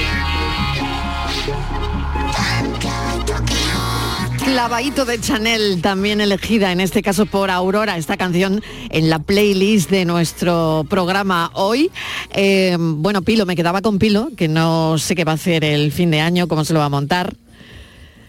[4.51, 9.89] Clavadito de Chanel, también elegida en este caso por Aurora, esta canción en la playlist
[9.91, 11.91] de nuestro programa hoy.
[12.33, 15.91] Eh, bueno, Pilo, me quedaba con Pilo, que no sé qué va a hacer el
[15.91, 17.35] fin de año, cómo se lo va a montar.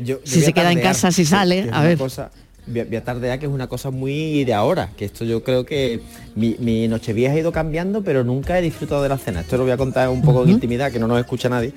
[0.00, 1.96] Yo- si se queda en casa, si sale, que a ver.
[1.98, 2.32] cosa-
[2.66, 5.44] voy a- voy a tardear, que es una cosa muy de ahora, que esto yo
[5.44, 6.00] creo que
[6.34, 9.40] mi, mi nochevieja ha ido cambiando, pero nunca he disfrutado de la cena.
[9.42, 11.72] Esto lo voy a contar un poco en intimidad, que no nos escucha nadie.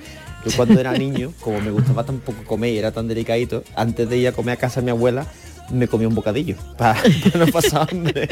[0.45, 4.09] Yo cuando era niño, como me gustaba tan poco comer y era tan delicadito, antes
[4.09, 5.25] de ir a comer a casa de mi abuela,
[5.71, 6.99] me comía un bocadillo para,
[7.33, 8.27] no pasar hambre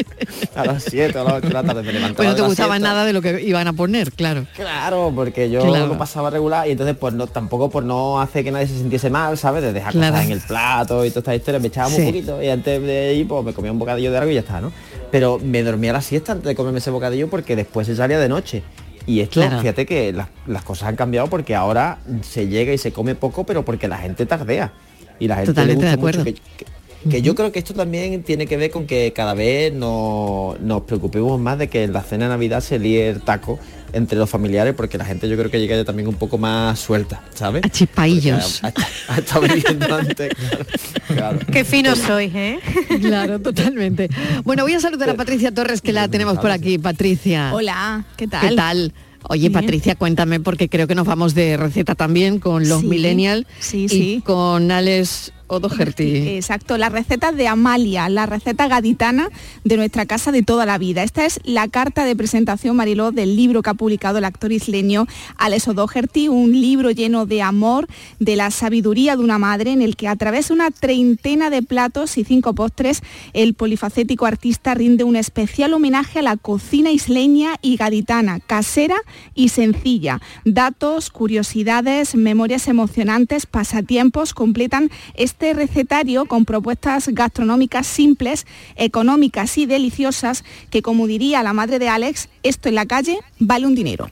[0.55, 1.83] a las 7 o a las 8 de la tarde.
[1.83, 2.89] Me levantaba Pues no te gustaba siesta.
[2.89, 4.45] nada de lo que iban a poner, claro.
[4.55, 5.87] Claro, porque yo Claro.
[5.87, 9.09] lo pasaba regular y entonces pues no tampoco por no hacer que nadie se sintiese
[9.09, 9.61] mal, ¿sabes?
[9.63, 10.11] De dejar Claro.
[10.13, 12.01] cosas en el plato y toda esta historia, me echaba Sí.
[12.01, 14.41] un poquito y antes de ir pues me comía un bocadillo de algo y ya
[14.41, 14.73] está, ¿no?
[15.11, 18.19] Pero me dormía a la siesta antes de comerme ese bocadillo porque después se salía
[18.19, 18.63] de noche.
[19.09, 19.59] Y esto, Claro.
[19.61, 23.43] fíjate que las, las cosas han cambiado porque ahora se llega y se come poco,
[23.43, 24.71] pero porque la gente tardea.
[25.17, 26.39] Y la gente Totalmente le de gusta mucho acuerdo.
[26.57, 26.79] que, que-
[27.09, 30.81] que yo creo que esto también tiene que ver con que cada vez no- nos
[30.83, 33.57] preocupemos más de que en la cena de Navidad se líe el taco
[33.93, 36.79] entre los familiares porque la gente yo creo que llega ya también un poco más
[36.79, 37.63] suelta, ¿sabes?
[37.65, 38.63] A chispaillos.
[38.63, 38.73] Ha,
[39.09, 40.65] ha estado viviendo antes, claro,
[41.07, 41.39] claro.
[41.51, 42.59] Qué fino sois, ¿eh?
[43.01, 44.09] Claro, totalmente.
[44.43, 46.77] Bueno, voy a saludar a Patricia Torres, que la tenemos por aquí.
[46.77, 47.51] Patricia.
[47.53, 48.49] Hola, ¿qué tal?
[48.49, 48.93] ¿Qué tal?
[49.23, 49.53] Oye, Bien.
[49.53, 53.83] Patricia, cuéntame, porque creo que nos vamos de receta también con los Sí, millennials sí,
[53.85, 54.23] y sí.
[54.25, 56.29] con Alex O'Doherty.
[56.37, 59.29] Exacto, las recetas de Amalia, la receta gaditana
[59.63, 61.03] de nuestra casa de toda la vida.
[61.03, 65.07] Esta es la carta de presentación, Mariló, del libro que ha publicado el actor isleño
[65.37, 67.87] Alex O'Doherty, un libro lleno de amor,
[68.19, 71.61] de la sabiduría de una madre, en el que a través de una treintena de
[71.61, 73.01] platos y cinco postres,
[73.33, 78.97] el polifacético artista rinde un especial homenaje a la cocina isleña y gaditana, casera
[79.33, 80.21] y sencilla.
[80.45, 90.43] Datos, curiosidades, memorias emocionantes, pasatiempos completan este recetario con propuestas gastronómicas simples, económicas y deliciosas
[90.69, 94.09] que, como diría la madre de Alex, esto en la calle vale un dinero.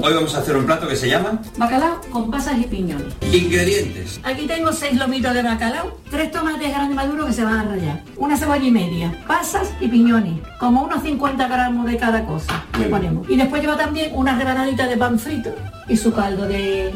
[0.00, 3.12] Hoy vamos a hacer un plato que se llama Bacalao con pasas y piñones.
[3.32, 4.20] Ingredientes.
[4.22, 8.04] Aquí tengo seis lomitos de bacalao, tres tomates grandes maduros que se van a rallar,
[8.16, 12.86] una cebolla y media, pasas y piñones, como unos 50 gramos de cada cosa le
[12.86, 13.28] ponemos.
[13.28, 15.54] Y después lleva también unas granaditas de pan frito
[15.88, 16.92] y su caldo de,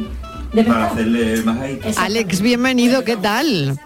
[0.52, 1.80] de Para hacerle más ahí.
[1.96, 3.78] Alex, bienvenido, ¿qué tal?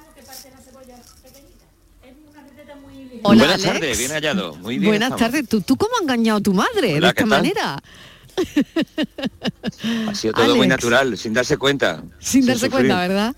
[3.22, 3.72] Hola, Buenas Alex.
[3.72, 4.54] tardes, bien hallado.
[4.56, 4.90] Muy bien.
[4.92, 5.32] Buenas estamos.
[5.32, 5.48] tardes.
[5.48, 7.52] ¿Tú, ¿Tú cómo has engañado a tu madre de esta ¿qué tal?
[10.08, 12.02] Ha sido todo muy natural, sin darse cuenta.
[12.18, 12.88] Sin darse sufrir.
[12.88, 13.36] cuenta, ¿verdad?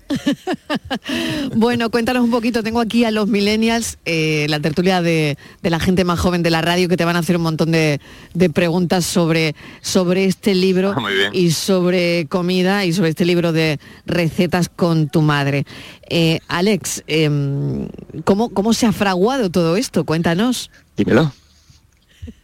[1.55, 2.63] bueno, cuéntanos un poquito.
[2.63, 6.49] Tengo aquí a los millennials, eh, la tertulia de, de la gente más joven de
[6.49, 7.99] la radio, que te van a hacer un montón de,
[8.33, 13.79] de preguntas sobre, sobre este libro Ah, y sobre comida y sobre este libro de
[14.05, 15.65] recetas con tu madre.
[16.09, 17.87] Eh, Alex, em,
[18.23, 20.03] ¿cómo, ¿cómo se ha fraguado todo esto?
[20.03, 20.69] Cuéntanos.
[20.97, 21.31] Dímelo.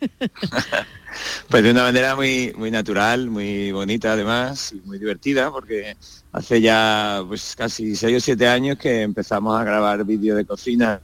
[1.50, 5.98] Pues de una manera muy, muy natural, muy bonita además, y muy divertida, porque
[6.32, 11.02] hace ya pues casi seis o siete años que empezamos a grabar vídeos de cocina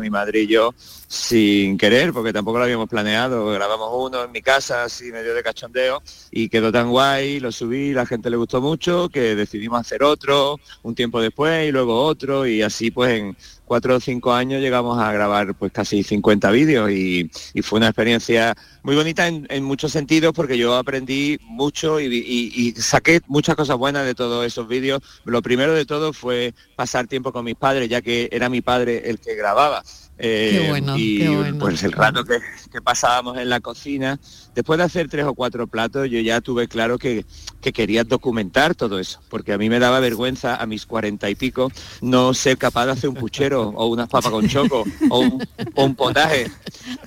[0.00, 3.46] mi madre y yo sin querer, porque tampoco lo habíamos planeado.
[3.50, 7.92] Grabamos uno en mi casa, así medio de cachondeo, y quedó tan guay, lo subí,
[7.92, 12.46] la gente le gustó mucho, que decidimos hacer otro un tiempo después y luego otro,
[12.46, 13.36] y así pues en
[13.66, 17.30] cuatro o cinco años llegamos a grabar pues casi 50 vídeos y
[17.62, 22.52] fue una experiencia muy bonita en, en muchos sentidos porque yo aprendí mucho y, y-
[22.54, 25.00] y saqué muchas cosas buenas de todos esos vídeos.
[25.24, 29.08] Lo primero de todo fue pasar tiempo con mis padres, ya que era mi padre
[29.08, 29.82] el que grababa.
[30.18, 31.58] Eh, Qué bueno, y qué bueno.
[31.58, 32.38] pues el rato que,
[32.70, 34.20] que pasábamos en la cocina,
[34.54, 37.24] después de hacer tres o cuatro platos, yo ya tuve claro que,
[37.60, 41.34] que quería documentar todo eso, porque a mí me daba vergüenza a mis cuarenta y
[41.34, 41.72] pico
[42.02, 45.42] no ser capaz de hacer un puchero o unas papas con choco o un,
[45.74, 46.48] o un potaje,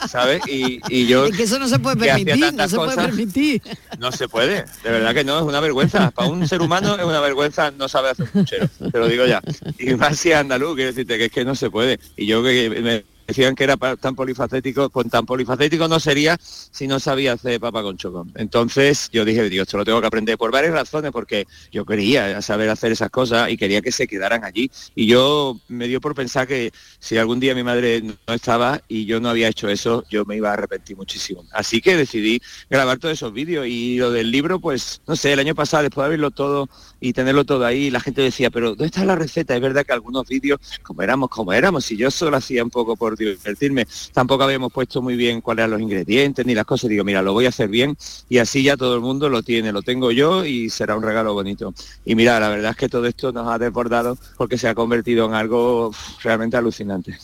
[0.10, 0.42] ¿sabes?
[0.48, 3.61] Y, y yo Es que eso no se puede permitir, no se puede permitir.
[3.99, 6.11] no se puede, de verdad que no, es una vergüenza.
[6.11, 9.41] Para un ser humano es una vergüenza no saber hacer puchero, te lo digo ya.
[9.80, 11.99] Y más si andaluz, quiero decirte que es que no se puede.
[12.16, 16.88] Y yo que me decían que era tan polifacético, pues tan polifacético no sería si
[16.88, 18.28] no sabía hacer papa con choco.
[18.36, 22.42] Entonces yo dije, Dios, esto lo tengo que aprender por varias razones, porque yo quería
[22.42, 24.70] saber hacer esas cosas y quería que se quedaran allí.
[24.96, 29.06] Y yo me dio por pensar que si algún día mi madre no estaba y
[29.06, 31.44] yo no había hecho eso, yo me iba a arrepentir muchísimo.
[31.52, 35.40] Así que decidí grabar todos esos vídeos y lo del libro, pues, no sé, el
[35.40, 36.70] año pasado, después de verlo todo
[37.00, 39.56] y tenerlo todo ahí, la gente decía, pero ¿dónde está la receta?
[39.56, 42.96] Es verdad que algunos vídeos, como éramos, como éramos, y yo solo hacía un poco
[43.16, 47.22] divertirme, tampoco habíamos puesto muy bien cuáles eran los ingredientes ni las cosas, digo, mira,
[47.22, 47.95] lo voy a hacer bien
[48.30, 51.34] y así ya todo el mundo lo tiene, lo tengo yo y será un regalo
[51.34, 51.74] bonito.
[52.05, 55.26] Y mira, la verdad es que todo esto nos ha desbordado porque se ha convertido
[55.26, 55.91] en algo
[56.24, 57.18] realmente alucinante.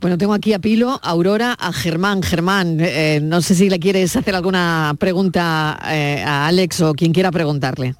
[0.00, 2.22] Bueno, tengo aquí a Pilo, a Aurora, a Germán.
[2.22, 7.12] Germán, eh, no sé si le quieres hacer alguna pregunta eh, a Alex o quien
[7.12, 7.94] quiera preguntarle.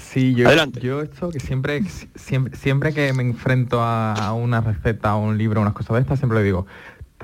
[0.00, 1.82] Sí, yo, yo esto que siempre,
[2.14, 6.00] siempre, siempre que me enfrento a, a una receta, a un libro, unas cosas de
[6.02, 6.66] estas, siempre le digo,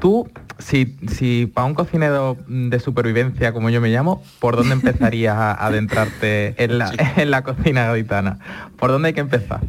[0.00, 5.36] tú, si, si para un cocinero de supervivencia, como yo me llamo, ¿por dónde empezarías
[5.36, 8.38] a adentrarte en la, en la cocina gaditana?
[8.76, 9.60] ¿Por dónde hay que empezar?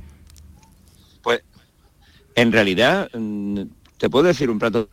[1.24, 1.42] Pues
[2.36, 3.62] en realidad mm,
[3.98, 4.90] te puedo decir un plato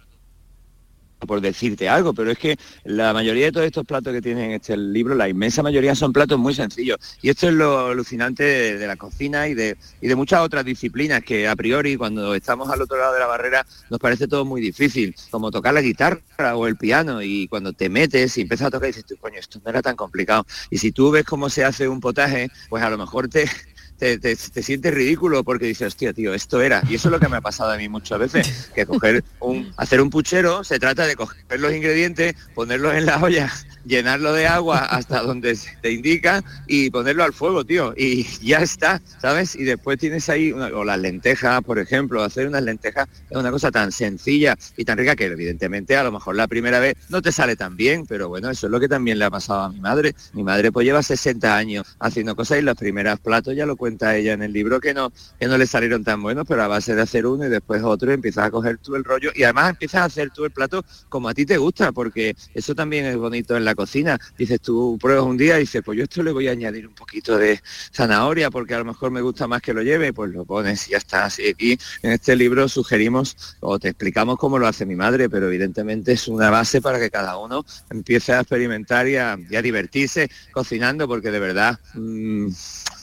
[1.27, 4.51] por decirte algo, pero es que la mayoría de todos estos platos que tienen en
[4.53, 6.99] este libro, la inmensa mayoría son platos muy sencillos.
[7.23, 8.45] Y esto es lo alucinante
[8.79, 12.71] de, la cocina y de, y de muchas otras disciplinas que a priori cuando estamos
[12.71, 16.57] al otro lado de la barrera nos parece todo muy difícil, como tocar la guitarra
[16.57, 19.61] o el piano y cuando te metes y empiezas a tocar dices, tú, coño, esto
[19.65, 20.47] no era tan complicado.
[20.71, 23.49] Y si tú ves cómo se hace un potaje, pues a lo mejor te,
[24.05, 26.83] te, te- te sientes ridículo porque dices, hostia, tío, esto era.
[26.91, 29.73] Y eso es lo que me ha pasado a mí muchas veces, que coger un,
[29.79, 33.51] hacer un puchero, se trata de coger los ingredientes, ponerlos en la olla,
[33.87, 37.95] llenarlo de agua hasta donde te indica y ponerlo al fuego, tío.
[37.97, 39.57] Y ya está, ¿sabes?
[39.57, 43.71] Y después tienes ahí, o las lentejas, por ejemplo, hacer unas lentejas es una cosa
[43.71, 47.33] tan sencilla y tan rica que evidentemente a lo mejor la primera vez no te
[47.33, 49.81] sale tan bien, pero bueno, eso es lo que también le ha pasado a mi
[49.81, 50.15] madre.
[50.35, 53.94] Mi madre pues lleva 60 años haciendo cosas y los primeros platos ya lo cuenta
[54.03, 56.95] ella en el libro que no, que no le salieron tan buenos, pero a base
[56.95, 60.03] de hacer uno y después otro empiezas a coger tú el rollo y además empiezas
[60.03, 63.57] a hacer tú el plato como a ti te gusta, porque eso también es bonito
[63.57, 64.19] en la cocina.
[64.37, 66.95] Dices tú pruebas un día y dices, pues yo esto le voy a añadir un
[66.95, 67.61] poquito de
[67.93, 70.93] zanahoria porque a lo mejor me gusta más que lo lleve, pues lo pones y
[70.93, 71.25] ya está.
[71.25, 71.55] Así
[72.03, 76.29] en este libro sugerimos o te explicamos cómo lo hace mi madre, pero evidentemente es
[76.29, 81.07] una base para que cada uno empiece a experimentar y a, y a divertirse cocinando,
[81.09, 82.49] porque de verdad mm,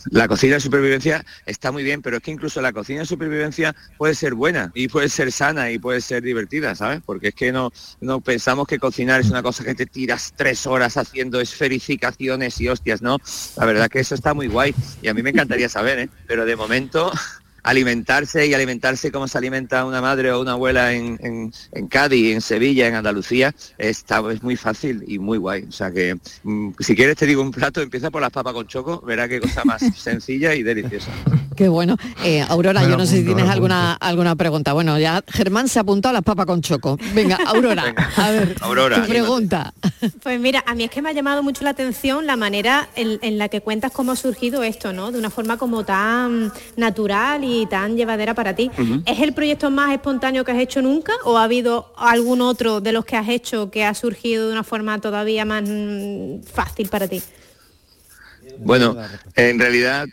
[0.09, 3.75] la cocina de supervivencia está muy bien, pero es que incluso la cocina de supervivencia
[3.97, 7.01] puede ser buena y puede ser sana y puede ser divertida, ¿sabes?
[7.05, 10.65] Porque es que no, no pensamos que cocinar es una cosa que te tiras tres
[10.65, 13.17] horas haciendo esferificaciones y hostias, ¿no?
[13.57, 16.09] La verdad que eso está muy guay y a mí me encantaría saber, ¿eh?
[16.27, 17.11] Pero de momento
[17.63, 22.33] alimentarse y alimentarse como se alimenta una madre o una abuela en, en, en Cádiz,
[22.33, 25.65] en Sevilla, en Andalucía, está, es muy fácil y muy guay.
[25.67, 28.67] O sea que mm, si quieres te digo un plato, empieza por las papas con
[28.67, 31.11] choco, verá qué cosa más sencilla y deliciosa.
[31.55, 31.97] Qué bueno.
[32.23, 34.73] Eh, Aurora, Me yo no sé si tienes alguna, alguna pregunta.
[34.73, 36.97] Bueno, ya Germán se apuntó a las papas con choco.
[37.13, 39.73] Venga, Aurora, a ver, Aurora, tu pregunta.
[40.23, 43.19] Pues mira, a mí es que me ha llamado mucho la atención la manera en,
[43.21, 45.11] en la que cuentas cómo ha surgido esto, ¿no?
[45.11, 48.71] De una forma como tan natural y tan llevadera para ti.
[49.05, 52.91] ¿Es el proyecto más espontáneo que has hecho nunca o ha habido algún otro de
[52.91, 57.07] los que has hecho que ha surgido de una forma todavía más mm, fácil para
[57.07, 57.21] ti?
[58.59, 58.95] Bueno,
[59.35, 60.07] en realidad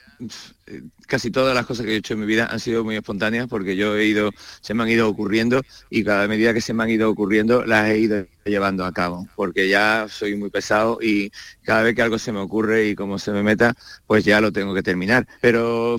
[1.07, 3.77] casi todas las cosas que he hecho en mi vida han sido muy espontáneas porque
[3.77, 4.31] yo he ido,
[4.61, 7.89] se me han ido ocurriendo y cada medida que se me han ido ocurriendo las
[7.89, 11.31] he ido llevando a cabo, porque ya soy muy pesado y
[11.63, 13.75] cada vez que algo se me ocurre y como se me meta,
[14.07, 15.27] pues ya lo tengo que terminar.
[15.41, 15.97] Pero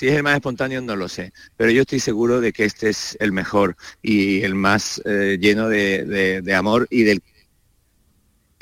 [0.00, 2.88] si es el más espontáneo no lo sé, pero yo estoy seguro de que este
[2.88, 7.22] es el mejor y el más eh, lleno de, de- amor y del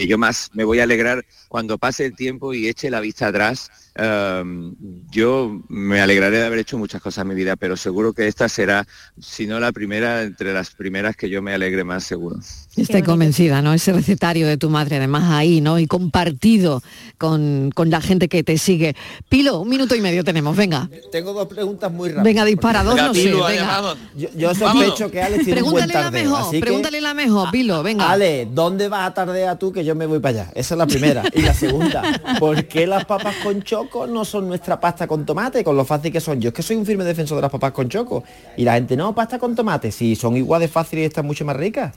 [0.06, 3.70] yo más me voy a alegrar cuando pase el tiempo y eche la vista atrás.
[3.94, 4.76] Em,
[5.10, 8.48] yo me alegraré de haber hecho muchas cosas en mi vida, pero seguro que esta
[8.48, 8.86] será,
[9.20, 12.36] si no la primera, entre las primeras que yo me alegre más seguro.
[12.76, 13.72] Estoy convencida, ¿no?
[13.72, 15.80] Ese recetario de tu madre, además ahí, ¿no?
[15.80, 16.80] Y compartido
[17.16, 18.94] con, con la gente que te sigue.
[19.28, 20.88] Pilo, un minuto y medio tenemos, venga.
[21.10, 22.24] Tengo dos preguntas muy rápidas.
[22.24, 23.96] Venga, dispara, dos no sé, venga.
[24.16, 26.60] Yo, yo sospecho que Alex tiene un buen Pregúntale la tardeo, mejor, así que...
[26.60, 28.10] pregúntale la mejor, Pilo, venga.
[28.10, 30.50] Ale, ¿dónde vas a tardear tú que yo me voy para allá?
[30.54, 31.24] Esa es la primera.
[31.32, 32.02] Y la segunda,
[32.38, 36.12] ¿por qué las papas con choco no son nuestra pasta con tomate, con lo fácil
[36.12, 36.40] que son?
[36.40, 38.22] Yo es que soy un firme defensor de las papas con choco.
[38.56, 41.44] Y la gente, no, pasta con tomate, si son igual de fáciles y están mucho
[41.44, 41.94] más ricas.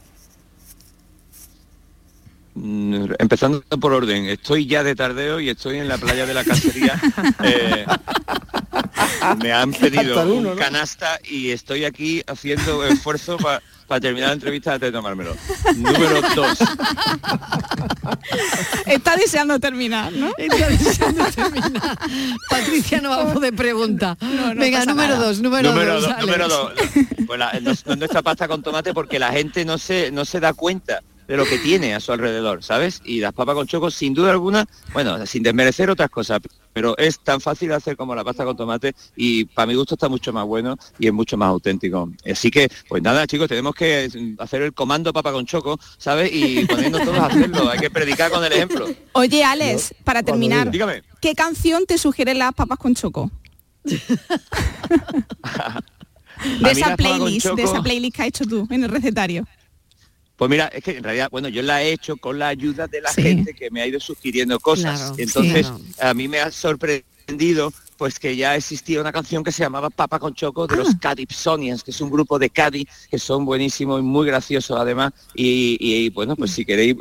[2.54, 6.44] Mm, Empezando por orden, estoy ya de tardeo y estoy en la playa de la
[6.44, 7.00] cacería.
[7.44, 7.86] eh,
[9.42, 14.72] me han pedido un canasta y estoy aquí haciendo esfuerzo para para terminar la entrevista
[14.72, 15.36] antes de tomármelo.
[15.76, 16.60] Número dos.
[18.86, 20.32] Está deseando terminar, ¿no?
[20.38, 21.98] Está deseando terminar.
[22.50, 24.16] Patricia no va a poder preguntar.
[24.56, 26.08] Venga, número dos, número, dos.
[26.22, 26.72] número dos.
[27.28, 27.52] Pues la,
[27.98, 31.46] nuestra pasta con tomate porque la gente no se, no se da cuenta de lo
[31.46, 33.02] que tiene a su alrededor, ¿sabes?
[33.06, 36.42] Y las papas con choco, sin duda alguna, bueno, sin desmerecer otras cosas,
[36.74, 39.96] pero es tan fácil de hacer como la pasta con tomate y para mi gusto
[39.96, 42.12] está mucho más bueno y es mucho más auténtico.
[42.30, 44.10] Así que, pues nada, chicos, tenemos que
[44.40, 46.30] hacer el comando papa con choco, ¿sabes?
[46.34, 48.90] Y ponernos todos a hacerlo, hay que predicar con el ejemplo.
[49.14, 50.70] Oye, Alex, para terminar,
[51.22, 53.32] ¿qué canción te sugiere las papas con choco?
[53.86, 54.02] de
[56.72, 59.46] esa playlist, de esa playlist que has hecho tú en el recetario.
[60.42, 63.00] Pues mira, es que en realidad, bueno, yo la he hecho con la ayuda de
[63.00, 65.14] la gente que me ha ido sugiriendo cosas.
[65.20, 69.92] Entonces, a mí me ha sorprendido pues que ya existía una canción que se llamaba
[69.92, 70.98] Papa con Choco de los ah.
[71.00, 75.14] Cadipsonians, que es un grupo de Cádiz que son buenísimos y muy graciosos además.
[75.36, 76.96] Y, bueno, pues si queréis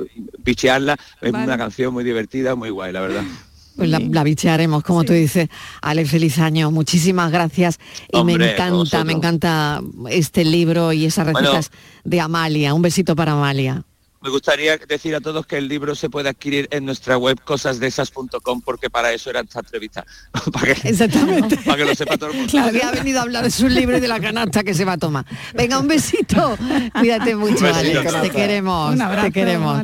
[0.44, 3.24] pichearla, es una canción muy divertida, muy guay, la verdad.
[3.80, 5.48] Pues la, bichearemos, como tú dices.
[5.80, 6.70] Ale, feliz año.
[6.70, 7.78] Muchísimas gracias.
[8.12, 11.70] Y me encanta, me encanta este libro y esas recetas
[12.04, 12.74] de Amalia.
[12.74, 13.82] Un besito para Amalia.
[14.20, 18.60] Me gustaría decir a todos que el libro se puede adquirir en nuestra web cosasdesas.com
[18.60, 20.04] porque para eso era esta entrevista.
[20.52, 21.56] para que, Exactamente.
[21.56, 22.50] Para que lo sepa todo el mundo.
[22.50, 24.84] Claro, que ha venido a hablar de su libro y de la canasta que se
[24.84, 25.24] va a tomar.
[25.54, 26.58] Venga, un besito.
[26.98, 28.20] Cuídate mucho, Alex.
[28.20, 28.94] Te queremos.
[29.22, 29.82] te queremos.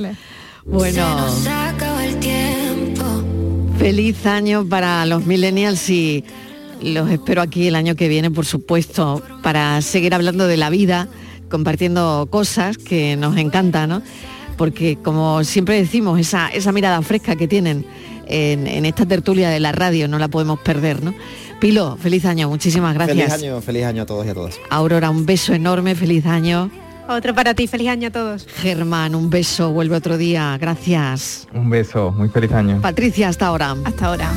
[0.66, 1.34] Bueno.
[3.78, 6.24] Feliz año para los millennials y
[6.82, 11.08] los espero aquí el año que viene, por supuesto, para seguir hablando de la vida,
[11.50, 14.02] compartiendo cosas que nos encantan, ¿no?
[14.56, 17.84] Porque como siempre decimos, esa, esa mirada fresca que tienen
[18.26, 21.14] en, en, esta tertulia de la radio no la podemos perder, ¿no?
[21.60, 23.16] Pilo, feliz año, muchísimas gracias.
[23.16, 24.58] Feliz año, feliz año a todos y a todas.
[24.70, 26.70] Aurora, un beso enorme, feliz año.
[27.08, 28.46] Otro para ti, feliz año a todos.
[28.46, 31.46] Germán, un beso, vuelve otro día, gracias.
[31.52, 32.80] Un beso, muy feliz año.
[32.80, 33.76] Patricia, hasta ahora.
[33.84, 34.30] Hasta ahora.